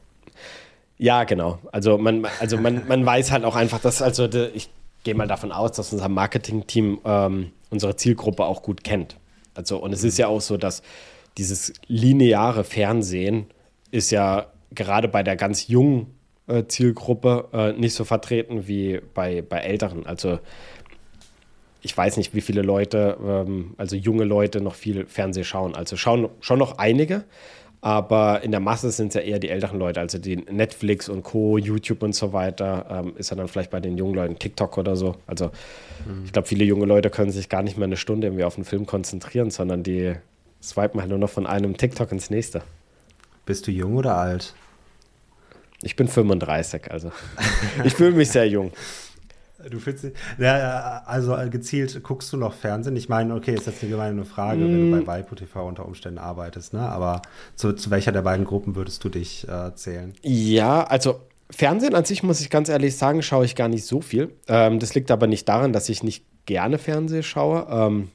[0.99, 1.59] Ja, genau.
[1.73, 4.71] Also man, also man, man weiß halt auch einfach, dass, also ich
[5.03, 9.17] gehe mal davon aus, dass unser Marketing-Team ähm, unsere Zielgruppe auch gut kennt.
[9.55, 10.83] Also, und es ist ja auch so, dass
[11.39, 13.47] dieses lineare Fernsehen
[13.91, 16.15] ist ja gerade bei der ganz jungen
[16.47, 20.07] äh, Zielgruppe äh, nicht so vertreten wie bei, bei älteren.
[20.07, 20.39] Also
[21.83, 25.75] ich weiß nicht, wie viele Leute, ähm, also junge Leute noch viel Fernsehen schauen.
[25.75, 27.25] Also schauen schon noch einige,
[27.81, 31.23] aber in der Masse sind es ja eher die älteren Leute, also die Netflix und
[31.23, 34.77] Co., YouTube und so weiter, ähm, ist ja dann vielleicht bei den jungen Leuten TikTok
[34.77, 35.17] oder so.
[35.27, 35.47] Also
[36.07, 36.25] mhm.
[36.27, 38.67] ich glaube, viele junge Leute können sich gar nicht mehr eine Stunde irgendwie auf einen
[38.67, 40.15] Film konzentrieren, sondern die
[40.63, 42.63] swipen halt nur noch von einem TikTok ins nächste.
[43.47, 44.55] Bist du jung oder alt?
[45.83, 47.11] Ich bin 35, also
[47.85, 48.73] ich fühle mich sehr jung.
[49.69, 52.97] Du findest, ja, also gezielt guckst du noch Fernsehen?
[52.97, 54.69] Ich meine, okay, ist jetzt eine gemeine Frage, mm.
[54.69, 56.81] wenn du bei Waipu TV unter Umständen arbeitest, ne?
[56.81, 57.23] Aber
[57.57, 60.15] zu, zu welcher der beiden Gruppen würdest du dich äh, zählen?
[60.23, 61.21] Ja, also
[61.51, 64.31] Fernsehen an sich, muss ich ganz ehrlich sagen, schaue ich gar nicht so viel.
[64.49, 68.09] Ähm, das liegt aber nicht daran, dass ich nicht gerne Fernsehen schaue, ähm,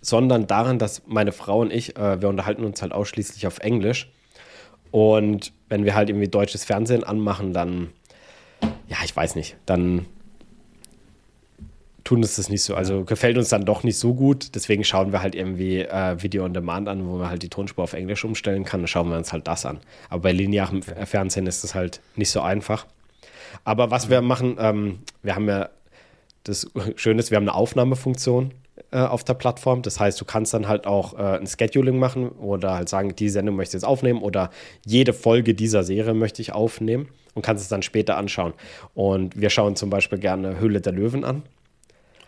[0.00, 4.10] sondern daran, dass meine Frau und ich, äh, wir unterhalten uns halt ausschließlich auf Englisch.
[4.90, 7.90] Und wenn wir halt irgendwie deutsches Fernsehen anmachen, dann
[8.88, 10.06] ja, ich weiß nicht, dann
[12.04, 12.74] tun uns das nicht so.
[12.74, 14.54] Also gefällt uns dann doch nicht so gut.
[14.54, 17.84] Deswegen schauen wir halt irgendwie äh, Video on Demand an, wo man halt die Tonspur
[17.84, 18.80] auf Englisch umstellen kann.
[18.80, 19.80] Dann schauen wir uns halt das an.
[20.08, 22.86] Aber bei linearem Fernsehen ist das halt nicht so einfach.
[23.64, 25.68] Aber was wir machen, ähm, wir haben ja
[26.44, 28.52] das Schöne ist, wir haben eine Aufnahmefunktion
[28.90, 29.82] äh, auf der Plattform.
[29.82, 33.28] Das heißt, du kannst dann halt auch äh, ein Scheduling machen oder halt sagen, die
[33.28, 34.50] Sendung möchte ich jetzt aufnehmen oder
[34.84, 38.54] jede Folge dieser Serie möchte ich aufnehmen und kannst es dann später anschauen.
[38.94, 41.42] Und wir schauen zum Beispiel gerne Höhle der Löwen an.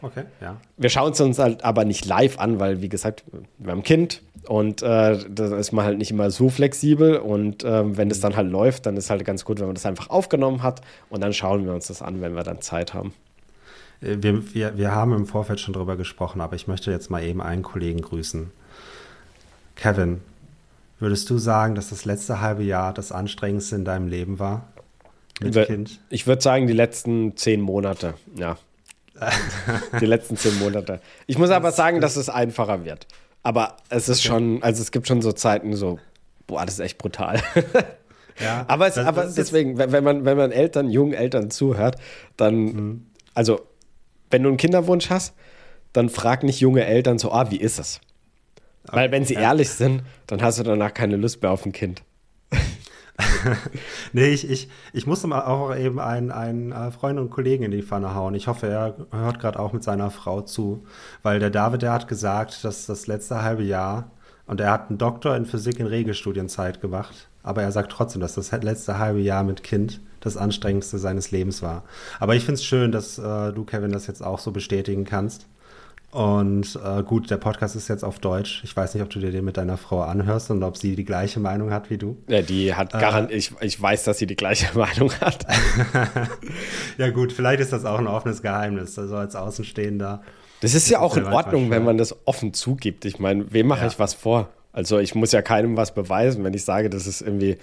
[0.00, 0.56] Okay, ja.
[0.76, 3.24] Wir schauen es uns halt aber nicht live an, weil, wie gesagt,
[3.58, 7.16] wir haben ein Kind und äh, da ist man halt nicht immer so flexibel.
[7.16, 9.86] Und äh, wenn es dann halt läuft, dann ist halt ganz gut, wenn man das
[9.86, 13.12] einfach aufgenommen hat und dann schauen wir uns das an, wenn wir dann Zeit haben.
[14.00, 17.22] Äh, wir, wir, wir haben im Vorfeld schon drüber gesprochen, aber ich möchte jetzt mal
[17.22, 18.50] eben einen Kollegen grüßen.
[19.76, 20.20] Kevin,
[20.98, 24.68] würdest du sagen, dass das letzte halbe Jahr das anstrengendste in deinem Leben war?
[25.40, 26.00] Mit ich Kind?
[26.10, 28.56] Ich würde sagen, die letzten zehn Monate, ja.
[30.00, 31.00] die letzten zehn Monate.
[31.26, 33.06] Ich muss aber sagen, dass es einfacher wird.
[33.42, 34.28] Aber es ist okay.
[34.28, 35.98] schon, also es gibt schon so Zeiten, so,
[36.46, 37.40] boah, das ist echt brutal.
[38.40, 41.96] Ja, aber, es, das, aber das deswegen, wenn man, wenn man Eltern, jungen Eltern zuhört,
[42.36, 43.06] dann, mhm.
[43.34, 43.60] also
[44.30, 45.34] wenn du einen Kinderwunsch hast,
[45.92, 48.00] dann frag nicht junge Eltern so, ah, wie ist es?
[48.84, 49.40] Weil wenn sie ja.
[49.40, 52.02] ehrlich sind, dann hast du danach keine Lust mehr auf ein Kind.
[54.12, 57.72] nee, ich, ich, ich musste mal auch eben einen, einen äh, Freund und Kollegen in
[57.72, 58.34] die Pfanne hauen.
[58.34, 60.86] Ich hoffe, er hört gerade auch mit seiner Frau zu,
[61.22, 64.12] weil der David, der hat gesagt, dass das letzte halbe Jahr
[64.46, 68.34] und er hat einen Doktor in Physik in Regelstudienzeit gemacht, aber er sagt trotzdem, dass
[68.34, 71.84] das letzte halbe Jahr mit Kind das anstrengendste seines Lebens war.
[72.20, 75.46] Aber ich finde es schön, dass äh, du, Kevin, das jetzt auch so bestätigen kannst.
[76.10, 78.62] Und äh, gut, der Podcast ist jetzt auf Deutsch.
[78.64, 81.04] Ich weiß nicht, ob du dir den mit deiner Frau anhörst und ob sie die
[81.04, 82.16] gleiche Meinung hat wie du.
[82.28, 85.46] Ja, die hat äh, garant, ich, ich weiß, dass sie die gleiche Meinung hat.
[86.98, 90.22] ja, gut, vielleicht ist das auch ein offenes Geheimnis, also als Außenstehender.
[90.60, 93.04] Das ist ja auch in Ordnung, wenn man das offen zugibt.
[93.04, 93.86] Ich meine, wem mache ja.
[93.86, 94.48] ich was vor?
[94.72, 97.58] Also ich muss ja keinem was beweisen, wenn ich sage, das ist irgendwie,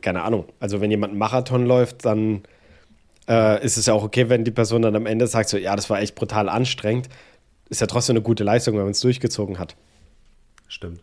[0.00, 0.46] keine Ahnung.
[0.60, 2.42] Also wenn jemand einen Marathon läuft, dann
[3.28, 5.74] äh, ist es ja auch okay, wenn die Person dann am Ende sagt, so, ja,
[5.76, 7.08] das war echt brutal anstrengend
[7.68, 9.76] ist ja trotzdem eine gute Leistung, wenn man es durchgezogen hat.
[10.68, 11.00] Stimmt.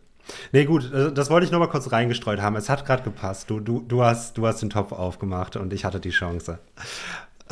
[0.52, 2.56] Nee, gut, äh, das wollte ich nur mal kurz reingestreut haben.
[2.56, 3.50] Es hat gerade gepasst.
[3.50, 6.60] Du, du, du, hast, du hast den Topf aufgemacht und ich hatte die Chance.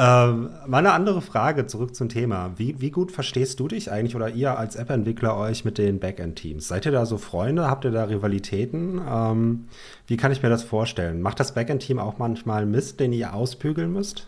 [0.01, 2.53] Ähm, meine andere Frage zurück zum Thema.
[2.55, 6.69] Wie, wie gut verstehst du dich eigentlich oder ihr als App-Entwickler euch mit den Backend-Teams?
[6.69, 7.67] Seid ihr da so Freunde?
[7.67, 9.01] Habt ihr da Rivalitäten?
[9.05, 9.67] Ähm,
[10.07, 11.21] wie kann ich mir das vorstellen?
[11.21, 14.25] Macht das Backend-Team auch manchmal Mist, den ihr ausbügeln müsst?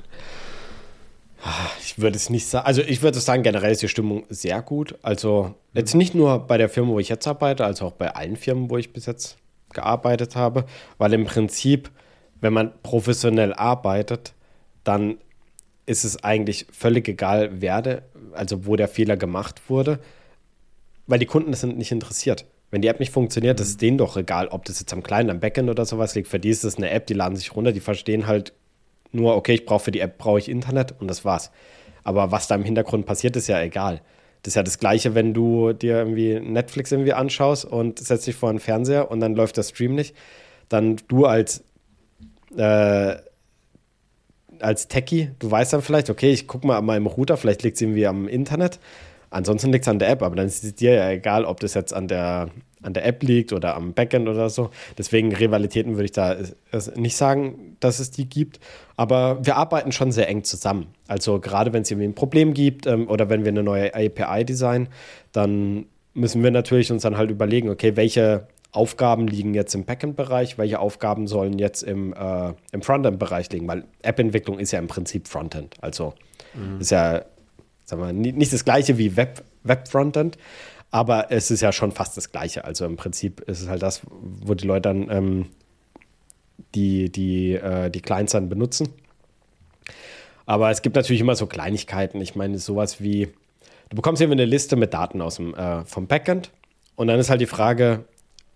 [1.82, 4.96] Ich würde es nicht sagen, also ich würde sagen, generell ist die Stimmung sehr gut.
[5.02, 8.36] Also jetzt nicht nur bei der Firma, wo ich jetzt arbeite, als auch bei allen
[8.36, 9.38] Firmen, wo ich bis jetzt
[9.72, 10.66] gearbeitet habe,
[10.98, 11.90] weil im Prinzip,
[12.42, 14.34] wenn man professionell arbeitet,
[14.84, 15.18] dann
[15.92, 18.02] ist es eigentlich völlig egal, wer de,
[18.34, 20.00] also wo der Fehler gemacht wurde,
[21.08, 22.46] weil die Kunden sind nicht interessiert.
[22.72, 23.64] Wenn die App nicht funktioniert, mhm.
[23.64, 26.30] ist es denen doch egal, ob das jetzt am Kleinen, am Backend oder sowas liegt.
[26.30, 28.54] Für die ist es eine App, die laden sich runter, die verstehen halt
[29.12, 31.52] nur, okay, ich brauche für die App brauche ich Internet und das war's.
[32.04, 34.02] Aber was da im Hintergrund passiert, ist ja egal.
[34.42, 38.36] Das ist ja das Gleiche, wenn du dir irgendwie Netflix irgendwie anschaust und setzt dich
[38.36, 40.16] vor einen Fernseher und dann läuft der Stream nicht.
[40.70, 41.64] Dann du als,
[42.56, 43.18] äh,
[44.64, 47.76] als Techie, du weißt dann vielleicht, okay, ich gucke mal an meinem Router, vielleicht liegt
[47.76, 48.80] es irgendwie am Internet.
[49.30, 51.74] Ansonsten liegt es an der App, aber dann ist es dir ja egal, ob das
[51.74, 52.50] jetzt an der
[52.84, 54.72] an der App liegt oder am Backend oder so.
[54.98, 56.36] Deswegen Rivalitäten würde ich da
[56.96, 58.60] nicht sagen, dass es die gibt.
[58.98, 60.88] Aber wir arbeiten schon sehr eng zusammen.
[61.08, 64.46] Also gerade wenn es irgendwie ein Problem gibt ähm, oder wenn wir eine neue API
[64.46, 64.88] designen,
[65.32, 70.58] dann müssen wir natürlich uns dann halt überlegen, okay, welche Aufgaben liegen jetzt im Backend-Bereich,
[70.58, 75.28] welche Aufgaben sollen jetzt im, äh, im Frontend-Bereich liegen, weil App-Entwicklung ist ja im Prinzip
[75.28, 75.76] Frontend.
[75.82, 76.14] Also
[76.54, 76.80] mhm.
[76.80, 77.26] ist ja
[77.86, 80.44] sagen wir, nicht das gleiche wie Web-Frontend, Web
[80.92, 82.66] aber es ist ja schon fast das Gleiche.
[82.66, 85.46] Also im Prinzip ist es halt das, wo die Leute dann ähm,
[86.76, 88.90] die, die, äh, die Clients dann benutzen.
[90.46, 92.20] Aber es gibt natürlich immer so Kleinigkeiten.
[92.20, 93.30] Ich meine, sowas wie,
[93.90, 96.52] du bekommst eben eine Liste mit Daten aus dem, äh, vom Backend
[96.96, 98.04] und dann ist halt die Frage,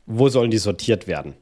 [0.05, 1.33] wo sollen die sortiert werden?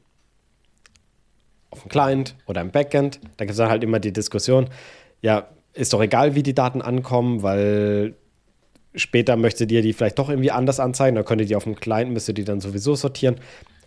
[1.69, 3.19] Auf dem Client oder im Backend?
[3.37, 4.69] Da gibt es dann halt immer die Diskussion,
[5.21, 8.15] ja, ist doch egal, wie die Daten ankommen, weil
[8.95, 12.11] später möchtet ihr die vielleicht doch irgendwie anders anzeigen, dann könnt ihr auf dem Client,
[12.11, 13.35] müsst ihr die dann sowieso sortieren.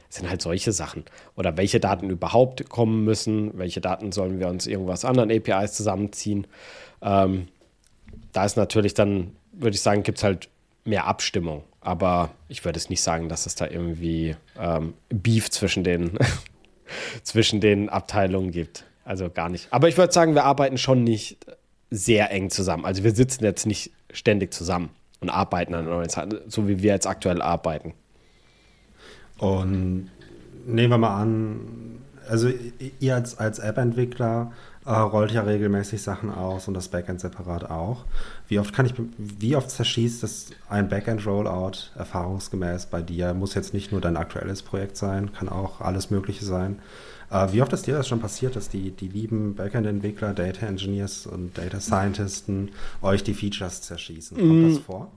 [0.09, 1.05] Das sind halt solche Sachen.
[1.37, 6.47] Oder welche Daten überhaupt kommen müssen, welche Daten sollen wir uns irgendwas anderen APIs zusammenziehen.
[7.03, 7.49] Ähm,
[8.33, 10.49] da ist natürlich dann, würde ich sagen, gibt es halt
[10.85, 11.65] mehr Abstimmung.
[11.87, 16.19] Aber ich würde es nicht sagen, dass es da irgendwie ähm, Beef zwischen den,
[17.23, 18.85] zwischen den Abteilungen gibt.
[19.05, 19.69] Also gar nicht.
[19.71, 21.39] Aber ich würde sagen, wir arbeiten schon nicht
[21.89, 22.85] sehr eng zusammen.
[22.85, 26.93] Also wir sitzen jetzt nicht ständig zusammen und arbeiten an neuen Sachen, so wie wir
[26.93, 27.95] jetzt aktuell arbeiten.
[29.39, 30.11] Und
[30.67, 32.51] nehmen wir mal an, also
[32.99, 34.53] ihr als, als App-Entwickler
[34.87, 38.05] äh, rollt ja regelmäßig Sachen aus und das Backend separat auch.
[38.49, 43.35] Wie oft kann ich, wie oft zerschießt das ein Backend-Rollout erfahrungsgemäß bei dir?
[43.35, 46.79] Muss jetzt nicht nur dein aktuelles Projekt sein, kann auch alles Mögliche sein.
[47.31, 51.27] Äh, wie oft ist dir das schon passiert, dass die, die lieben Backend-Entwickler, Data Engineers
[51.27, 52.71] und Data Scientisten
[53.03, 54.37] euch die Features zerschießen?
[54.37, 55.11] Kommt mm, das vor?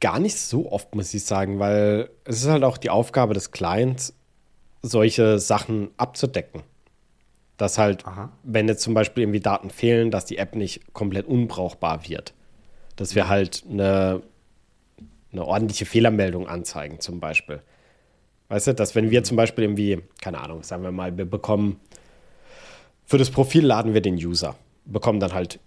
[0.00, 3.50] Gar nicht so oft, muss ich sagen, weil es ist halt auch die Aufgabe des
[3.50, 4.14] Clients,
[4.82, 6.62] solche Sachen abzudecken.
[7.60, 8.30] Dass halt, Aha.
[8.42, 12.32] wenn jetzt zum Beispiel irgendwie Daten fehlen, dass die App nicht komplett unbrauchbar wird.
[12.96, 13.28] Dass wir mhm.
[13.28, 14.22] halt eine,
[15.30, 17.60] eine ordentliche Fehlermeldung anzeigen, zum Beispiel.
[18.48, 21.78] Weißt du, dass wenn wir zum Beispiel irgendwie, keine Ahnung, sagen wir mal, wir bekommen,
[23.04, 25.60] für das Profil laden wir den User, bekommen dann halt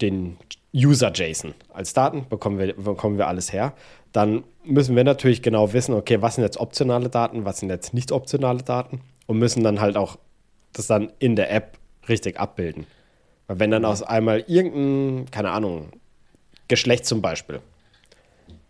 [0.00, 0.36] den
[0.72, 3.72] User-JSON als Daten, bekommen wir, bekommen wir alles her.
[4.12, 7.94] Dann müssen wir natürlich genau wissen, okay, was sind jetzt optionale Daten, was sind jetzt
[7.94, 10.18] nicht optionale Daten und müssen dann halt auch
[10.72, 12.86] das dann in der App richtig abbilden.
[13.46, 15.90] Weil wenn dann aus einmal irgendein, keine Ahnung,
[16.68, 17.60] Geschlecht zum Beispiel,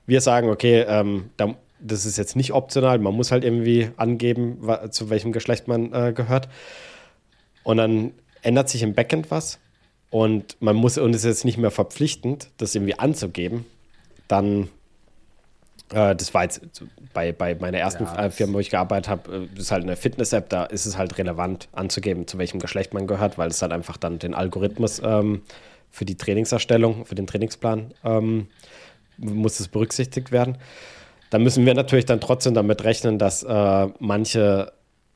[0.06, 4.60] wir sagen, okay, ähm, da das ist jetzt nicht optional, man muss halt irgendwie angeben,
[4.90, 6.48] zu welchem Geschlecht man äh, gehört.
[7.64, 8.12] und dann
[8.42, 9.58] ändert sich im Backend was
[10.10, 13.64] und man muss und es ist jetzt nicht mehr verpflichtend, das irgendwie anzugeben,
[14.28, 14.68] dann
[15.92, 16.62] das war jetzt
[17.12, 20.48] bei, bei meiner ersten ja, Firma, wo ich gearbeitet habe, äh, ist halt eine Fitness-App,
[20.48, 23.96] da ist es halt relevant anzugeben, zu welchem Geschlecht man gehört, weil es halt einfach
[23.96, 25.42] dann den Algorithmus ähm,
[25.90, 28.48] für die Trainingserstellung, für den Trainingsplan ähm,
[29.18, 30.56] muss es berücksichtigt werden.
[31.30, 34.72] Da müssen wir natürlich dann trotzdem damit rechnen, dass äh, manche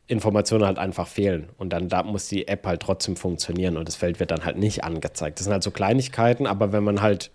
[0.06, 1.48] Informationen halt einfach fehlen.
[1.58, 4.56] Und dann da muss die App halt trotzdem funktionieren und das Feld wird dann halt
[4.56, 5.38] nicht angezeigt.
[5.38, 7.30] Das sind halt so Kleinigkeiten, aber wenn man halt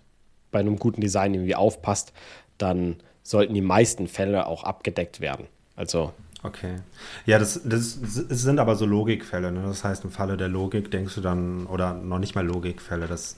[0.50, 2.12] bei einem guten Design irgendwie aufpasst,
[2.58, 5.46] dann sollten die meisten Fälle auch abgedeckt werden.
[5.76, 6.12] Also.
[6.42, 6.80] Okay.
[7.24, 9.52] Ja, das, das, das sind aber so Logikfälle.
[9.52, 9.62] Ne?
[9.64, 13.36] Das heißt, im Falle der Logik denkst du dann, oder noch nicht mal Logikfälle, das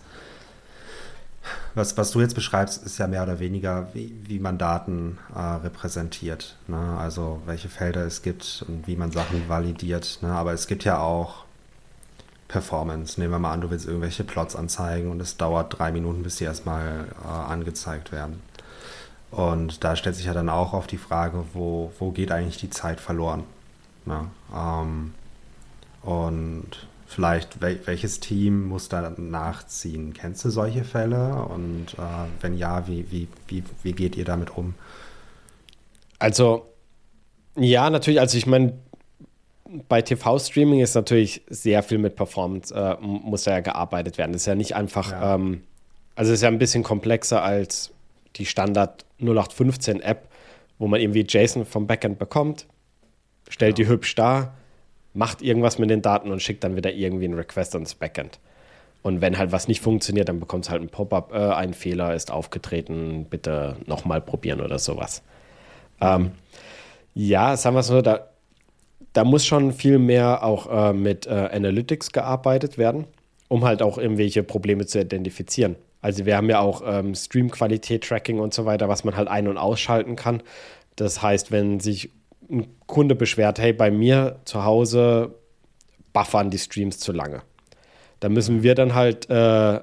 [1.74, 5.38] was, was du jetzt beschreibst, ist ja mehr oder weniger, wie, wie man Daten äh,
[5.38, 6.56] repräsentiert.
[6.68, 6.96] Ne?
[6.98, 10.18] Also welche Felder es gibt und wie man Sachen validiert.
[10.22, 10.32] Ne?
[10.32, 11.44] Aber es gibt ja auch
[12.48, 13.20] Performance.
[13.20, 16.36] Nehmen wir mal an, du willst irgendwelche Plots anzeigen und es dauert drei Minuten, bis
[16.36, 18.40] die erstmal äh, angezeigt werden.
[19.34, 22.70] Und da stellt sich ja dann auch auf die Frage, wo, wo geht eigentlich die
[22.70, 23.42] Zeit verloren?
[24.04, 24.28] Ne?
[24.54, 25.14] Ähm,
[26.02, 30.14] und vielleicht, wel welches Team muss da nachziehen?
[30.14, 31.46] Kennst du solche Fälle?
[31.46, 34.74] Und äh, wenn ja, wie, wie, wie, wie geht ihr damit um?
[36.20, 36.66] Also,
[37.56, 38.74] ja, natürlich, also ich meine,
[39.88, 44.32] bei TV-Streaming ist natürlich sehr viel mit Performance, äh, muss ja gearbeitet werden.
[44.32, 45.34] Das ist ja nicht einfach, ja.
[45.34, 45.64] Ähm,
[46.14, 47.93] also es ist ja ein bisschen komplexer als
[48.36, 50.28] die Standard 0815-App,
[50.78, 52.66] wo man irgendwie JSON vom Backend bekommt,
[53.48, 53.84] stellt ja.
[53.84, 54.54] die hübsch dar
[55.14, 58.40] macht irgendwas mit den Daten und schickt dann wieder irgendwie einen Request ans Backend.
[59.02, 62.14] Und wenn halt was nicht funktioniert, dann bekommt es halt ein Pop-up, äh, ein Fehler
[62.14, 65.22] ist aufgetreten, bitte nochmal probieren oder sowas.
[66.00, 66.32] Ähm,
[67.14, 68.28] ja, sagen wir es so, da,
[69.12, 73.04] da muss schon viel mehr auch äh, mit äh, Analytics gearbeitet werden,
[73.48, 75.76] um halt auch irgendwelche Probleme zu identifizieren.
[76.04, 79.56] Also wir haben ja auch ähm, Stream-Qualität-Tracking und so weiter, was man halt ein- und
[79.56, 80.42] ausschalten kann.
[80.96, 82.10] Das heißt, wenn sich
[82.50, 85.34] ein Kunde beschwert, hey, bei mir zu Hause
[86.12, 87.40] buffern die Streams zu lange.
[88.20, 89.82] Da müssen wir dann halt äh, da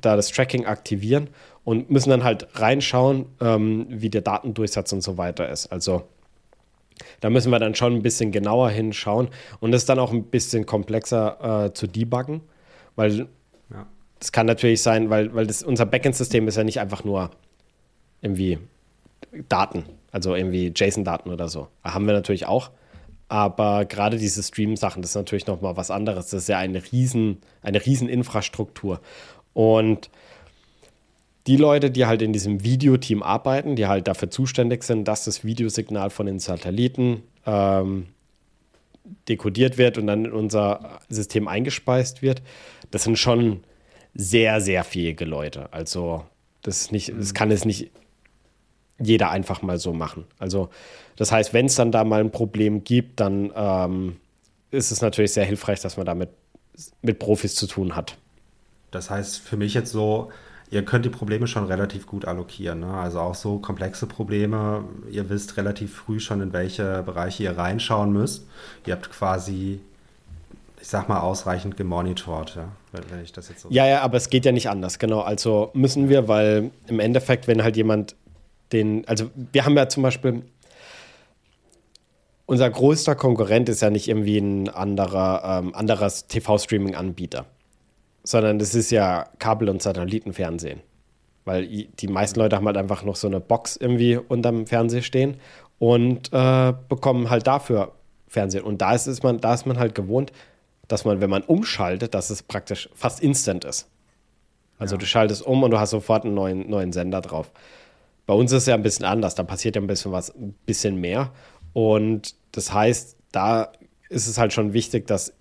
[0.00, 1.30] das Tracking aktivieren
[1.62, 5.68] und müssen dann halt reinschauen, ähm, wie der Datendurchsatz und so weiter ist.
[5.68, 6.02] Also
[7.20, 9.28] da müssen wir dann schon ein bisschen genauer hinschauen
[9.60, 12.40] und das ist dann auch ein bisschen komplexer äh, zu debuggen,
[12.96, 13.28] weil.
[14.18, 17.30] Das kann natürlich sein, weil, weil das, unser Backend-System ist ja nicht einfach nur
[18.20, 18.58] irgendwie
[19.48, 19.84] Daten.
[20.10, 21.68] Also irgendwie JSON-Daten oder so.
[21.84, 22.70] Haben wir natürlich auch.
[23.28, 26.30] Aber gerade diese Stream-Sachen, das ist natürlich nochmal was anderes.
[26.30, 29.00] Das ist ja eine riesen, eine riesen Infrastruktur.
[29.52, 30.10] Und
[31.46, 35.44] die Leute, die halt in diesem Videoteam arbeiten, die halt dafür zuständig sind, dass das
[35.44, 38.06] Videosignal von den Satelliten ähm,
[39.28, 42.42] dekodiert wird und dann in unser System eingespeist wird,
[42.90, 43.60] das sind schon
[44.18, 45.72] sehr, sehr fähige Leute.
[45.72, 46.26] Also
[46.62, 47.90] das, nicht, das kann es nicht
[48.98, 50.24] jeder einfach mal so machen.
[50.38, 50.68] Also
[51.16, 54.16] das heißt, wenn es dann da mal ein Problem gibt, dann ähm,
[54.70, 56.30] ist es natürlich sehr hilfreich, dass man damit
[57.00, 58.18] mit Profis zu tun hat.
[58.90, 60.30] Das heißt für mich jetzt so,
[60.70, 62.80] ihr könnt die Probleme schon relativ gut allokieren.
[62.80, 62.92] Ne?
[62.92, 68.12] Also auch so komplexe Probleme, ihr wisst relativ früh schon, in welche Bereiche ihr reinschauen
[68.12, 68.46] müsst.
[68.84, 69.80] Ihr habt quasi,
[70.80, 72.68] ich sag mal, ausreichend gemonitort, ja?
[72.92, 75.20] wenn, ich das jetzt so Ja, ja, aber es geht ja nicht anders, genau.
[75.20, 78.16] Also müssen wir, weil im Endeffekt, wenn halt jemand
[78.72, 80.42] den, also wir haben ja zum Beispiel,
[82.46, 87.46] unser größter Konkurrent ist ja nicht irgendwie ein anderer, ähm, anderes TV-Streaming-Anbieter,
[88.24, 90.80] sondern das ist ja Kabel- und Satellitenfernsehen.
[91.44, 95.38] Weil die meisten Leute haben halt einfach noch so eine Box irgendwie unterm Fernseher stehen
[95.78, 97.92] und äh, bekommen halt dafür
[98.28, 98.64] Fernsehen.
[98.64, 100.32] Und da ist, ist, man, da ist man halt gewohnt,
[100.88, 103.88] dass man, wenn man umschaltet, dass es praktisch fast instant ist.
[104.78, 104.98] Also ja.
[104.98, 107.52] du schaltest um und du hast sofort einen neuen, neuen Sender drauf.
[108.26, 110.54] Bei uns ist es ja ein bisschen anders, da passiert ja ein bisschen was, ein
[110.66, 111.32] bisschen mehr.
[111.72, 113.72] Und das heißt, da
[114.08, 115.32] ist es halt schon wichtig, dass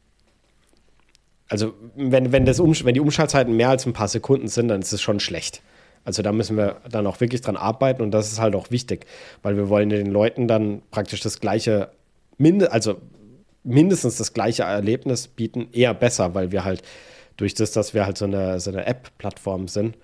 [1.50, 4.82] also wenn, wenn, das um, wenn die Umschaltzeiten mehr als ein paar Sekunden sind, dann
[4.82, 5.62] ist es schon schlecht.
[6.04, 9.06] Also da müssen wir dann auch wirklich dran arbeiten und das ist halt auch wichtig,
[9.44, 11.92] weil wir wollen den Leuten dann praktisch das gleiche,
[12.70, 13.02] also
[13.68, 16.82] mindestens das gleiche Erlebnis bieten, eher besser, weil wir halt
[17.36, 19.98] durch das, dass wir halt so eine, so eine App-Plattform sind,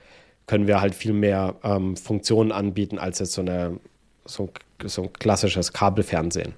[0.46, 3.80] können wir halt viel mehr ähm, Funktionen anbieten als jetzt so, eine,
[4.26, 4.50] so,
[4.84, 6.54] so ein klassisches Kabelfernsehen.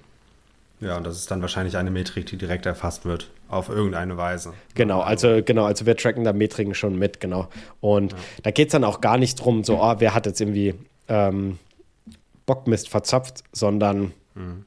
[0.80, 4.52] Ja, und das ist dann wahrscheinlich eine Metrik, die direkt erfasst wird, auf irgendeine Weise.
[4.74, 7.48] Genau, also genau, also wir tracken da Metriken schon mit, genau.
[7.80, 8.18] Und ja.
[8.42, 10.74] da geht es dann auch gar nicht drum, so, oh, wer hat jetzt irgendwie
[11.08, 11.58] ähm,
[12.44, 14.65] Bockmist verzapft, sondern mhm.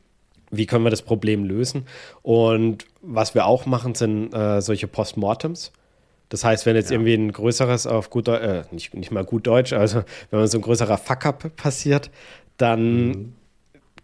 [0.51, 1.85] Wie können wir das Problem lösen?
[2.21, 5.71] Und was wir auch machen, sind äh, solche Postmortems.
[6.29, 6.95] Das heißt, wenn jetzt ja.
[6.95, 10.59] irgendwie ein größeres auf gut äh, nicht, nicht mal gut Deutsch, also wenn man so
[10.59, 12.11] ein größerer Fuck-up passiert,
[12.57, 13.33] dann mhm.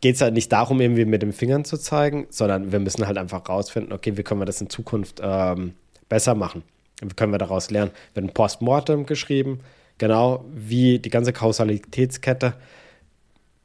[0.01, 3.17] geht es halt nicht darum, irgendwie mit den Fingern zu zeigen, sondern wir müssen halt
[3.17, 5.73] einfach rausfinden, okay, wie können wir das in Zukunft ähm,
[6.09, 6.63] besser machen?
[7.01, 7.91] Wie können wir daraus lernen?
[8.13, 9.59] Wird ein Postmortem geschrieben,
[9.97, 12.55] genau wie die ganze Kausalitätskette,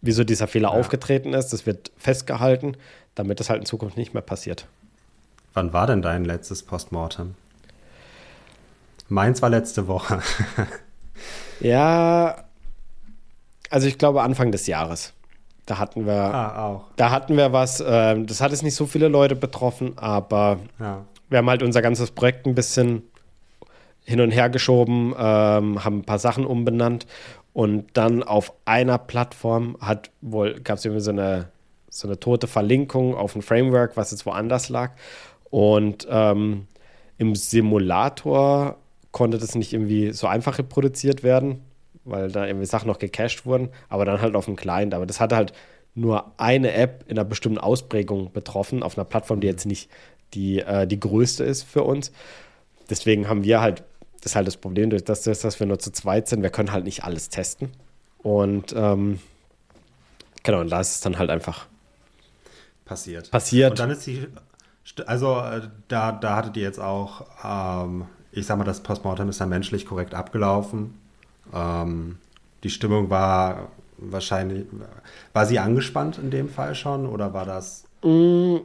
[0.02, 0.78] wieso dieser Fehler ja.
[0.78, 2.76] aufgetreten ist, das wird festgehalten,
[3.14, 4.66] damit das halt in Zukunft nicht mehr passiert.
[5.52, 7.34] Wann war denn dein letztes Postmortem?
[9.08, 10.22] Meins war letzte Woche.
[11.60, 12.44] ja,
[13.68, 15.12] also ich glaube Anfang des Jahres.
[15.66, 17.80] Da hatten wir, ah, da hatten wir was.
[17.80, 21.04] Äh, das hat es nicht so viele Leute betroffen, aber ja.
[21.28, 23.02] wir haben halt unser ganzes Projekt ein bisschen
[24.04, 27.06] hin und her geschoben, ähm, haben ein paar Sachen umbenannt
[27.52, 31.50] und dann auf einer Plattform hat wohl gab es irgendwie so eine
[31.88, 34.92] so eine tote Verlinkung auf ein Framework, was jetzt woanders lag
[35.50, 36.66] und ähm,
[37.18, 38.76] im Simulator
[39.12, 41.60] konnte das nicht irgendwie so einfach reproduziert werden,
[42.04, 44.94] weil da irgendwie Sachen noch gecached wurden, aber dann halt auf dem Client.
[44.94, 45.52] Aber das hatte halt
[45.94, 49.90] nur eine App in einer bestimmten Ausprägung betroffen, auf einer Plattform, die jetzt nicht
[50.34, 52.12] die, äh, die größte ist für uns.
[52.88, 53.82] Deswegen haben wir halt,
[54.20, 56.72] das ist halt das Problem, durch das, dass wir nur zu zweit sind, wir können
[56.72, 57.70] halt nicht alles testen.
[58.18, 59.20] Und ähm,
[60.42, 61.66] genau, und da ist es dann halt einfach
[62.84, 63.30] passiert.
[63.30, 63.70] Passiert.
[63.70, 64.26] Und dann ist die,
[65.06, 69.40] also äh, da, da hattet ihr jetzt auch ähm, ich sag mal, das Postmortem ist
[69.40, 70.94] ja menschlich korrekt abgelaufen.
[71.52, 72.18] Ähm,
[72.62, 73.68] die Stimmung war
[73.98, 74.66] wahrscheinlich,
[75.32, 77.84] war sie angespannt in dem Fall schon oder war das?
[78.02, 78.58] Mm,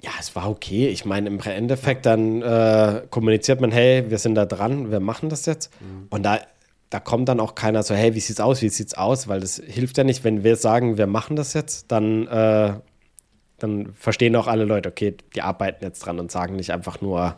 [0.00, 0.88] ja, es war okay.
[0.88, 5.28] Ich meine, im Endeffekt dann äh, kommuniziert man, hey, wir sind da dran, wir machen
[5.28, 5.72] das jetzt.
[5.80, 6.06] Mhm.
[6.10, 6.40] Und da,
[6.90, 9.26] da kommt dann auch keiner so, hey, wie sieht's aus, wie sieht's aus?
[9.26, 12.74] Weil das hilft ja nicht, wenn wir sagen, wir machen das jetzt, dann, äh,
[13.58, 17.36] dann verstehen auch alle Leute, okay, die arbeiten jetzt dran und sagen nicht einfach nur,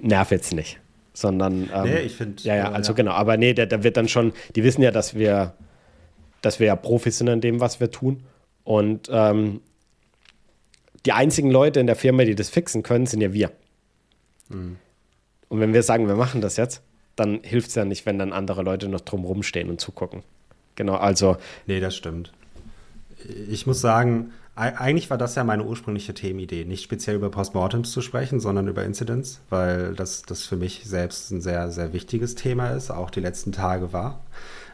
[0.00, 0.80] nerv jetzt nicht.
[1.12, 1.70] Sondern.
[1.72, 2.42] Ähm, nee, ich finde.
[2.42, 2.96] Ja, ja, also ja.
[2.96, 3.12] genau.
[3.12, 5.54] Aber nee, da, da wird dann schon, die wissen ja, dass wir,
[6.40, 8.24] dass wir ja Profis sind in dem, was wir tun.
[8.64, 9.60] Und ähm,
[11.06, 13.50] die einzigen Leute in der Firma, die das fixen können, sind ja wir.
[14.48, 14.76] Mhm.
[15.48, 16.82] Und wenn wir sagen, wir machen das jetzt,
[17.16, 20.22] dann hilft es ja nicht, wenn dann andere Leute noch drumherum stehen und zugucken.
[20.76, 21.36] Genau, also.
[21.66, 22.32] Nee, das stimmt.
[23.48, 28.00] Ich muss sagen, eigentlich war das ja meine ursprüngliche Themenidee, nicht speziell über Postmortems zu
[28.00, 32.70] sprechen, sondern über Incidents, weil das, das für mich selbst ein sehr, sehr wichtiges Thema
[32.70, 34.24] ist, auch die letzten Tage war.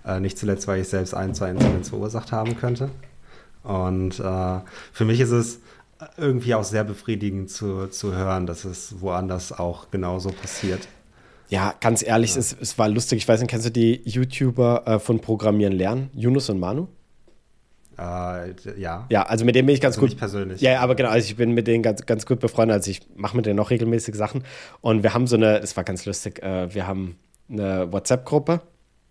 [0.04, 2.90] Äh, nicht zuletzt, weil ich selbst ein, zwei Incidents verursacht haben könnte.
[3.62, 4.60] Und äh,
[4.92, 5.60] für mich ist es
[6.16, 10.88] irgendwie auch sehr befriedigend zu, zu hören, dass es woanders auch genauso passiert.
[11.48, 12.40] Ja, ganz ehrlich, ja.
[12.40, 13.18] Es, es war lustig.
[13.18, 16.10] Ich weiß nicht, kennst du die YouTuber äh, von Programmieren lernen?
[16.14, 16.88] Yunus und Manu?
[17.98, 19.06] Äh, ja.
[19.10, 20.10] Ja, also mit dem bin ich ganz also gut.
[20.10, 20.60] Nicht persönlich.
[20.60, 22.74] Ja, aber genau, also ich bin mit denen ganz, ganz gut befreundet.
[22.74, 24.44] Also ich mache mit denen noch regelmäßig Sachen.
[24.80, 27.16] Und wir haben so eine, das war ganz lustig, äh, wir haben
[27.48, 28.60] eine WhatsApp-Gruppe,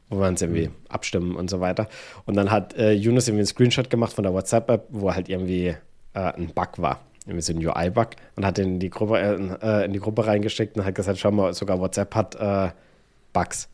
[0.09, 0.73] wo wir uns irgendwie mhm.
[0.89, 1.87] abstimmen und so weiter.
[2.25, 5.75] Und dann hat äh, Yunus irgendwie einen Screenshot gemacht von der WhatsApp-App, wo halt irgendwie
[6.15, 7.01] äh, ein Bug war.
[7.25, 8.09] Irgendwie so ein UI-Bug.
[8.35, 9.19] Und hat den in die Gruppe,
[9.61, 12.71] äh, in die Gruppe reingeschickt und hat gesagt, schau mal, sogar WhatsApp hat äh,
[13.33, 13.69] Bugs.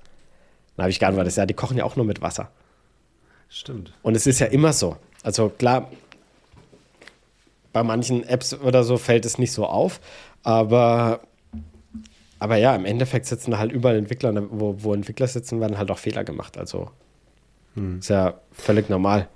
[0.75, 2.49] Dann habe ich geantwortet, ja, die kochen ja auch nur mit Wasser.
[3.49, 3.93] Stimmt.
[4.01, 4.97] Und es ist ja immer so.
[5.23, 5.89] Also klar,
[7.73, 9.99] bei manchen Apps oder so fällt es nicht so auf,
[10.43, 11.21] aber,
[12.39, 15.99] aber ja, im Endeffekt sitzen halt überall Entwickler, wo, wo Entwickler sitzen, werden halt auch
[15.99, 16.57] Fehler gemacht.
[16.57, 16.91] Also
[17.75, 17.99] hm.
[17.99, 19.27] ist ja völlig normal.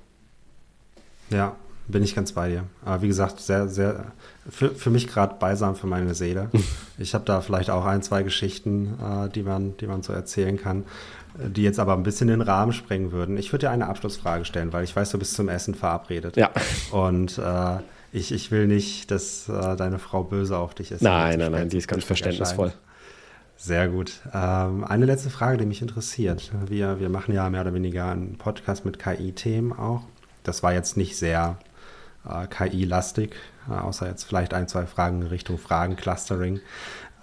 [1.30, 1.56] Ja,
[1.88, 2.64] bin ich ganz bei dir.
[2.84, 4.12] Aber wie gesagt, sehr, sehr,
[4.50, 6.50] für, für mich gerade beisam für meine Seele.
[6.98, 10.58] ich habe da vielleicht auch ein, zwei Geschichten, äh, die, man, die man so erzählen
[10.58, 10.86] kann
[11.38, 13.38] die jetzt aber ein bisschen den Rahmen sprengen würden.
[13.38, 16.38] Ich würde dir eine Abschlussfrage stellen, weil ich weiß, du bist zum Essen verabredet.
[16.38, 16.52] Ja.
[16.92, 17.78] Und äh,
[18.12, 21.02] ich, ich will nicht, dass äh, deine Frau böse auf dich ist.
[21.02, 22.72] Nein, nein, nein, die ist ganz verständnisvoll.
[23.58, 24.22] Sehr gut.
[24.34, 26.52] Ähm, eine letzte Frage, die mich interessiert.
[26.68, 30.04] Wir, wir machen ja mehr oder weniger einen Podcast mit KI-Themen auch.
[30.44, 31.58] Das war jetzt nicht sehr
[32.30, 33.36] äh, KI-lastig,
[33.70, 36.62] äh, außer jetzt vielleicht ein, zwei Fragen in Richtung Fragenclustering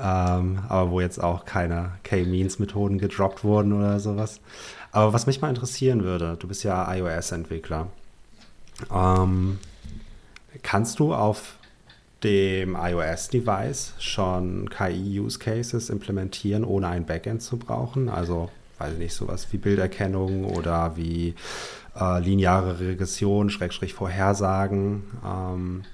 [0.03, 4.41] ähm, aber wo jetzt auch keine K-Means-Methoden gedroppt wurden oder sowas.
[4.91, 7.87] Aber was mich mal interessieren würde, du bist ja iOS-Entwickler.
[8.93, 9.59] Ähm,
[10.63, 11.57] kannst du auf
[12.25, 18.09] dem iOS-Device schon KI-Use-Cases implementieren, ohne ein Backend zu brauchen?
[18.09, 21.35] Also, weiß ich nicht, sowas wie Bilderkennung oder wie
[21.99, 25.05] äh, lineare Regression, Schrägstrich Vorhersagen.
[25.25, 25.85] Ähm,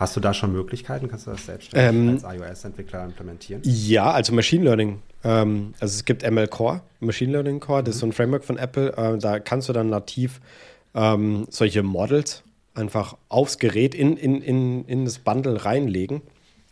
[0.00, 1.08] Hast du da schon Möglichkeiten?
[1.08, 3.60] Kannst du das selbstständig ähm, als iOS-Entwickler implementieren?
[3.66, 5.02] Ja, also Machine Learning.
[5.22, 8.56] Ähm, also es gibt ML Core, Machine Learning Core, das ist so ein Framework von
[8.56, 8.94] Apple.
[8.96, 10.40] Äh, da kannst du dann nativ
[10.94, 12.42] ähm, solche Models
[12.74, 16.22] einfach aufs Gerät in, in, in, in das Bundle reinlegen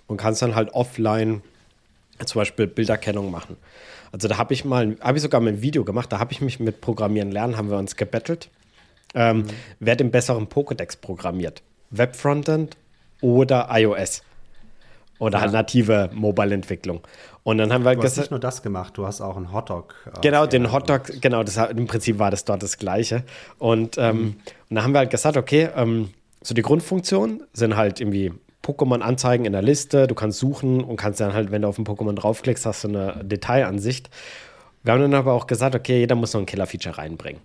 [0.06, 1.42] und kannst dann halt offline
[2.24, 3.58] zum Beispiel Bilderkennung machen.
[4.10, 6.40] Also da habe ich mal, habe ich sogar mal ein Video gemacht, da habe ich
[6.40, 8.48] mich mit Programmieren lernen, haben wir uns gebettelt.
[9.14, 9.46] Ähm, mhm.
[9.80, 11.62] Wer den besseren Pokédex programmiert?
[11.90, 12.76] Web-Frontend
[13.20, 14.22] oder iOS?
[15.18, 15.42] Oder ja.
[15.42, 17.00] halt native Mobile-Entwicklung.
[17.42, 19.94] Und dann haben wir du hast nicht nur das gemacht, du hast auch einen Hotdog.
[20.06, 23.24] Äh, genau, den Hotdog, genau, das, im Prinzip war das dort das Gleiche.
[23.58, 24.26] Und, ähm, mhm.
[24.68, 26.10] und dann haben wir halt gesagt, okay, ähm,
[26.42, 28.32] so die Grundfunktionen sind halt irgendwie
[28.62, 31.78] Pokémon anzeigen in der Liste, du kannst suchen und kannst dann halt, wenn du auf
[31.78, 34.10] ein Pokémon draufklickst, hast du eine Detailansicht.
[34.82, 37.40] Wir haben dann aber auch gesagt, okay, jeder muss noch ein Killer-Feature reinbringen.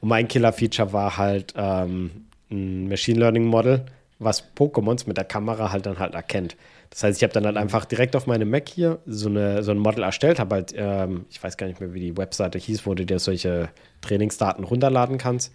[0.00, 3.84] Und mein Killer-Feature war halt ähm, ein Machine Learning Model,
[4.18, 6.56] was Pokémons mit der Kamera halt dann halt erkennt.
[6.90, 9.70] Das heißt, ich habe dann halt einfach direkt auf meinem Mac hier so, eine, so
[9.70, 12.84] ein Model erstellt, habe halt, ähm, ich weiß gar nicht mehr, wie die Webseite hieß,
[12.84, 13.68] wo du dir solche
[14.00, 15.52] Trainingsdaten runterladen kannst.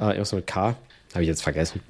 [0.00, 0.74] Äh, irgendwas mit K,
[1.12, 1.80] habe ich jetzt vergessen.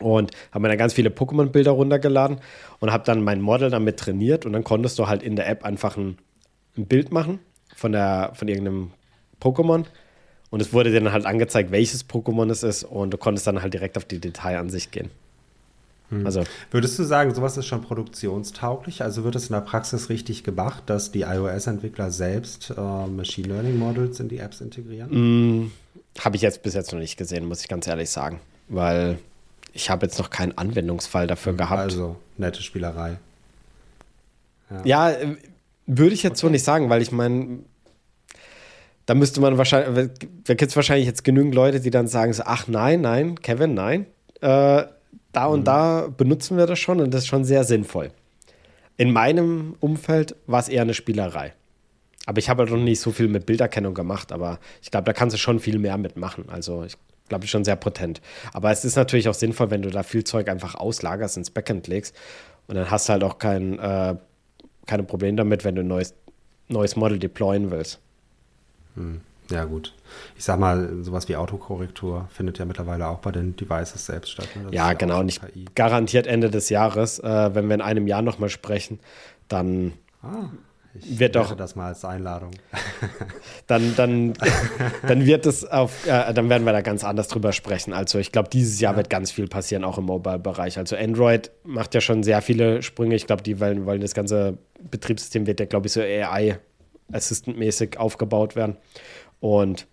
[0.00, 2.38] Und habe mir dann ganz viele Pokémon-Bilder runtergeladen
[2.80, 5.64] und habe dann mein Model damit trainiert und dann konntest du halt in der App
[5.64, 6.18] einfach ein,
[6.76, 7.40] ein Bild machen
[7.74, 8.90] von, der, von irgendeinem
[9.40, 9.84] Pokémon
[10.56, 13.60] und es wurde dir dann halt angezeigt, welches Pokémon es ist und du konntest dann
[13.60, 15.10] halt direkt auf die Detailansicht gehen.
[16.08, 16.24] Hm.
[16.24, 19.02] Also, Würdest du sagen, sowas ist schon produktionstauglich?
[19.02, 23.78] Also wird es in der Praxis richtig gemacht, dass die iOS-Entwickler selbst äh, Machine Learning
[23.78, 25.64] Models in die Apps integrieren?
[25.64, 25.72] Mm,
[26.20, 28.40] habe ich jetzt bis jetzt noch nicht gesehen, muss ich ganz ehrlich sagen.
[28.68, 29.18] Weil
[29.74, 31.82] ich habe jetzt noch keinen Anwendungsfall dafür hm, gehabt.
[31.82, 33.18] Also, nette Spielerei.
[34.70, 35.36] Ja, ja äh,
[35.84, 36.46] würde ich jetzt okay.
[36.46, 37.58] so nicht sagen, weil ich meine,
[39.06, 40.10] da müsste man wahrscheinlich,
[40.44, 43.74] da gibt es wahrscheinlich jetzt genügend Leute, die dann sagen so, ach nein, nein, Kevin,
[43.74, 44.06] nein.
[44.40, 44.84] Äh,
[45.32, 45.64] da und mhm.
[45.64, 48.10] da benutzen wir das schon und das ist schon sehr sinnvoll.
[48.96, 51.54] In meinem Umfeld war es eher eine Spielerei.
[52.24, 55.12] Aber ich habe halt noch nicht so viel mit Bilderkennung gemacht, aber ich glaube, da
[55.12, 56.46] kannst du schon viel mehr mitmachen.
[56.48, 56.96] Also ich
[57.28, 58.20] glaube, schon sehr potent.
[58.52, 61.86] Aber es ist natürlich auch sinnvoll, wenn du da viel Zeug einfach auslagerst, ins Backend
[61.86, 62.16] legst
[62.66, 64.16] und dann hast du halt auch kein, äh,
[64.86, 66.14] keine Probleme damit, wenn du ein neues,
[66.68, 68.00] neues Model deployen willst.
[68.96, 69.20] Hm.
[69.50, 69.94] Ja, gut.
[70.36, 74.48] Ich sag mal, sowas wie Autokorrektur findet ja mittlerweile auch bei den Devices selbst statt.
[74.56, 74.68] Ne?
[74.72, 75.22] Ja, genau.
[75.22, 75.40] Nicht
[75.74, 78.98] garantiert Ende des Jahres, äh, wenn wir in einem Jahr nochmal sprechen,
[79.48, 79.92] dann
[80.22, 80.48] ah,
[80.94, 82.50] ich wird doch das mal als Einladung.
[83.66, 84.32] dann, dann,
[85.06, 87.92] dann wird es auf, äh, dann werden wir da ganz anders drüber sprechen.
[87.92, 88.96] Also ich glaube, dieses Jahr ja.
[88.96, 90.78] wird ganz viel passieren, auch im Mobile-Bereich.
[90.78, 93.14] Also Android macht ja schon sehr viele Sprünge.
[93.14, 94.58] Ich glaube, die wollen, wollen das ganze
[94.90, 96.58] Betriebssystem wird ja, glaube ich, so AI
[97.12, 98.76] Assistant-mäßig aufgebaut werden.
[99.40, 99.86] Und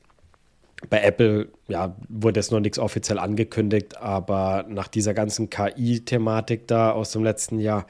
[0.90, 6.92] bei Apple ja, wurde jetzt noch nichts offiziell angekündigt, aber nach dieser ganzen KI-Thematik da
[6.92, 7.86] aus dem letzten Jahr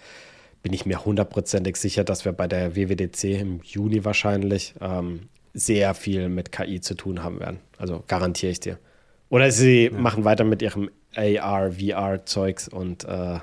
[0.61, 5.93] bin ich mir hundertprozentig sicher, dass wir bei der WWDC im Juni wahrscheinlich ähm, sehr
[5.93, 7.59] viel mit KI zu tun haben werden.
[7.77, 8.79] Also garantiere ich dir.
[9.29, 9.91] Oder sie ja.
[9.91, 13.39] machen weiter mit ihrem AR, VR-Zeugs und äh,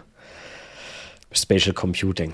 [1.33, 2.33] Spatial Computing.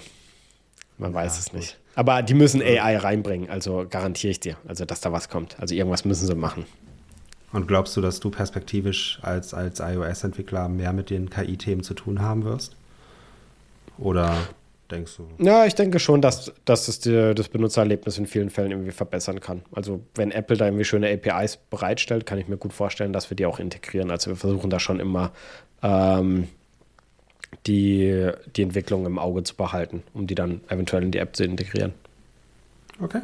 [0.99, 1.61] Man ja, weiß es gut.
[1.61, 1.79] nicht.
[1.97, 5.59] Aber die müssen AI reinbringen, also garantiere ich dir, also dass da was kommt.
[5.59, 6.67] Also irgendwas müssen sie machen.
[7.53, 12.21] Und glaubst du, dass du perspektivisch als, als iOS-Entwickler mehr mit den KI-Themen zu tun
[12.21, 12.77] haben wirst?
[13.97, 14.37] Oder
[14.91, 15.43] denkst du?
[15.43, 19.41] Ja, ich denke schon, dass, dass es die, das Benutzererlebnis in vielen Fällen irgendwie verbessern
[19.41, 19.63] kann.
[19.73, 23.37] Also wenn Apple da irgendwie schöne APIs bereitstellt, kann ich mir gut vorstellen, dass wir
[23.39, 24.11] die auch integrieren.
[24.11, 25.33] Also wir versuchen da schon immer
[25.83, 26.49] ähm,
[27.67, 31.45] die, die Entwicklung im Auge zu behalten, um die dann eventuell in die App zu
[31.45, 31.95] integrieren.
[33.01, 33.23] Okay.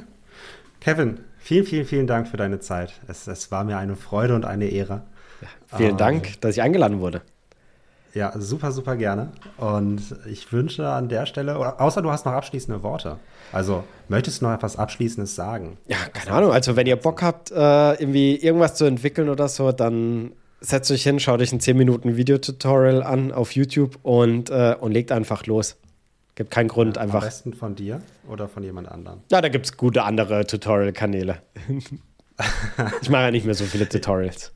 [0.80, 2.92] Kevin, vielen, vielen, vielen Dank für deine Zeit.
[3.08, 5.02] Es, es war mir eine Freude und eine Ehre.
[5.40, 7.22] Ja, vielen ähm, Dank, dass ich eingeladen wurde.
[8.14, 9.32] Ja, super, super gerne.
[9.56, 13.18] Und ich wünsche an der Stelle, außer du hast noch abschließende Worte.
[13.52, 15.78] Also, möchtest du noch etwas Abschließendes sagen?
[15.86, 16.52] Ja, keine Ahnung.
[16.52, 17.54] Also, wenn ihr Bock habt, äh,
[17.94, 22.16] irgendwie irgendwas zu entwickeln oder so, dann setzt euch hin, schaut euch ein 10 Minuten
[22.16, 25.76] Videotutorial an auf YouTube und, äh, und legt einfach los.
[26.34, 27.20] Gibt keinen Grund, ja, einfach.
[27.22, 29.20] Am besten von dir oder von jemand anderem?
[29.30, 31.38] Ja, da gibt es gute andere Tutorial-Kanäle.
[33.02, 34.52] ich mache ja nicht mehr so viele Tutorials.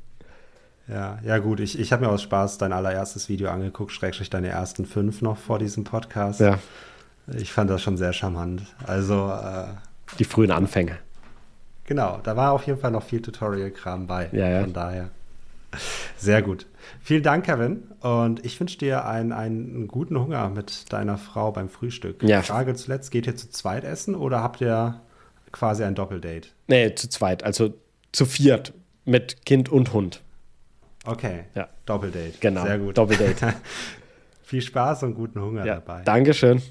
[0.89, 4.49] Ja, ja gut, ich, ich habe mir aus Spaß dein allererstes Video angeguckt, schrägstrich deine
[4.49, 6.41] ersten fünf noch vor diesem Podcast.
[6.41, 6.59] Ja.
[7.37, 8.63] Ich fand das schon sehr charmant.
[8.87, 9.67] Also äh,
[10.19, 10.99] Die frühen Anfänge.
[11.85, 14.29] Genau, da war auf jeden Fall noch viel Tutorial-Kram bei.
[14.33, 14.61] Ja, ja.
[14.63, 15.11] Von daher.
[16.17, 16.67] Sehr gut.
[17.01, 17.85] Vielen Dank, Kevin.
[18.01, 22.23] Und ich wünsche dir einen, einen guten Hunger mit deiner Frau beim Frühstück.
[22.23, 22.43] Ja.
[22.43, 25.01] Frage zuletzt: Geht ihr zu zweit essen oder habt ihr
[25.53, 26.49] quasi ein Doppeldate?
[26.67, 27.45] Nee, zu zweit.
[27.45, 27.75] Also
[28.13, 28.73] zu viert
[29.05, 30.23] mit Kind und Hund.
[31.05, 31.45] Okay.
[31.55, 31.69] Ja.
[31.87, 32.35] Doppeldate.
[32.41, 32.65] Genau.
[32.65, 32.99] Sehr gut.
[32.99, 33.55] Doppeldate.
[34.43, 35.75] Viel Spaß und guten Hunger ja.
[35.75, 36.03] dabei.
[36.03, 36.63] Dankeschön.